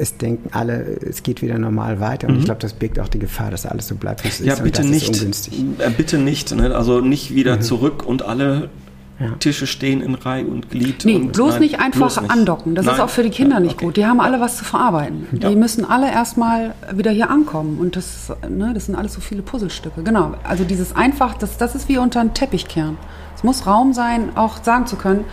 [0.00, 3.18] es denken alle, es geht wieder normal weiter und ich glaube, das birgt auch die
[3.18, 4.46] Gefahr, dass alles so bleibt, wie es Mhm.
[4.46, 4.62] Ja, ist.
[4.62, 5.10] bitte und das nicht.
[5.10, 5.64] Ist ungünstig.
[5.78, 6.54] Äh, Bitte nicht.
[6.56, 6.74] Ne?
[6.74, 8.70] Also nicht wieder zurück und alle
[9.18, 9.32] Ja.
[9.38, 11.04] Tische stehen in Reihe und Glied.
[11.04, 12.30] Nee, und, bloß nein, nicht einfach bloß nicht.
[12.30, 12.74] andocken.
[12.74, 13.00] Das ist Nein.
[13.02, 13.84] auch für die Kinder Ja, nicht okay.
[13.84, 13.96] gut.
[13.98, 15.26] Die haben alle was zu verarbeiten.
[15.38, 15.50] Ja.
[15.50, 17.78] Die müssen alle erstmal wieder hier ankommen.
[17.78, 20.02] Und das, ne, das sind alles so viele Puzzlestücke.
[20.04, 20.32] Genau.
[20.42, 22.96] Also dieses einfach, das, das ist wie unter einen Teppich kehren.
[23.36, 25.26] Es muss Raum sein, auch sagen zu können,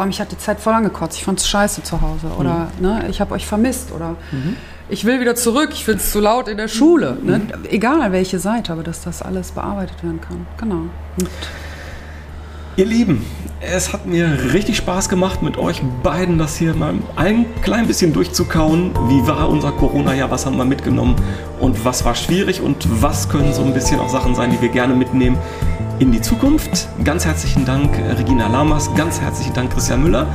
[0.00, 2.28] boah, mich hat die Zeit voll angekotzt, ich fand's scheiße zu Hause.
[2.38, 3.92] Oder ne, ich habe euch vermisst.
[3.92, 4.16] Oder
[4.88, 7.18] ich will wieder zurück, ich find's zu laut in der Schule.
[7.22, 7.42] Ne?
[7.68, 10.46] Egal welche Seite, aber dass das alles bearbeitet werden kann.
[10.56, 10.88] Genau.
[11.18, 11.28] Und
[12.76, 13.26] Ihr Lieben,
[13.60, 18.12] es hat mir richtig Spaß gemacht, mit euch beiden das hier mal ein klein bisschen
[18.12, 18.92] durchzukauen.
[19.08, 20.30] Wie war unser Corona-Jahr?
[20.30, 21.14] Was haben wir mitgenommen?
[21.60, 22.62] Und was war schwierig?
[22.62, 25.38] Und was können so ein bisschen auch Sachen sein, die wir gerne mitnehmen
[25.98, 26.88] in die Zukunft?
[27.04, 28.90] Ganz herzlichen Dank, Regina Lamas.
[28.94, 30.26] Ganz herzlichen Dank, Christian Müller.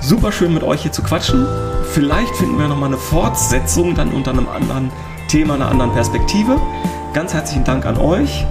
[0.00, 1.46] Super schön mit euch hier zu quatschen.
[1.92, 4.90] Vielleicht finden wir nochmal eine Fortsetzung dann unter einem anderen
[5.28, 6.60] Thema, einer anderen Perspektive.
[7.14, 8.44] Ganz herzlichen Dank an euch.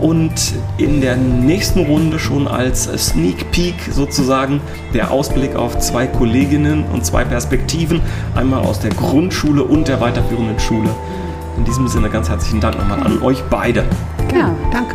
[0.00, 4.60] Und in der nächsten Runde schon als Sneak Peek sozusagen
[4.94, 8.00] der Ausblick auf zwei Kolleginnen und zwei Perspektiven,
[8.34, 10.90] einmal aus der Grundschule und der weiterführenden Schule.
[11.56, 13.84] In diesem Sinne ganz herzlichen Dank nochmal an euch beide.
[14.32, 14.94] Ja, danke.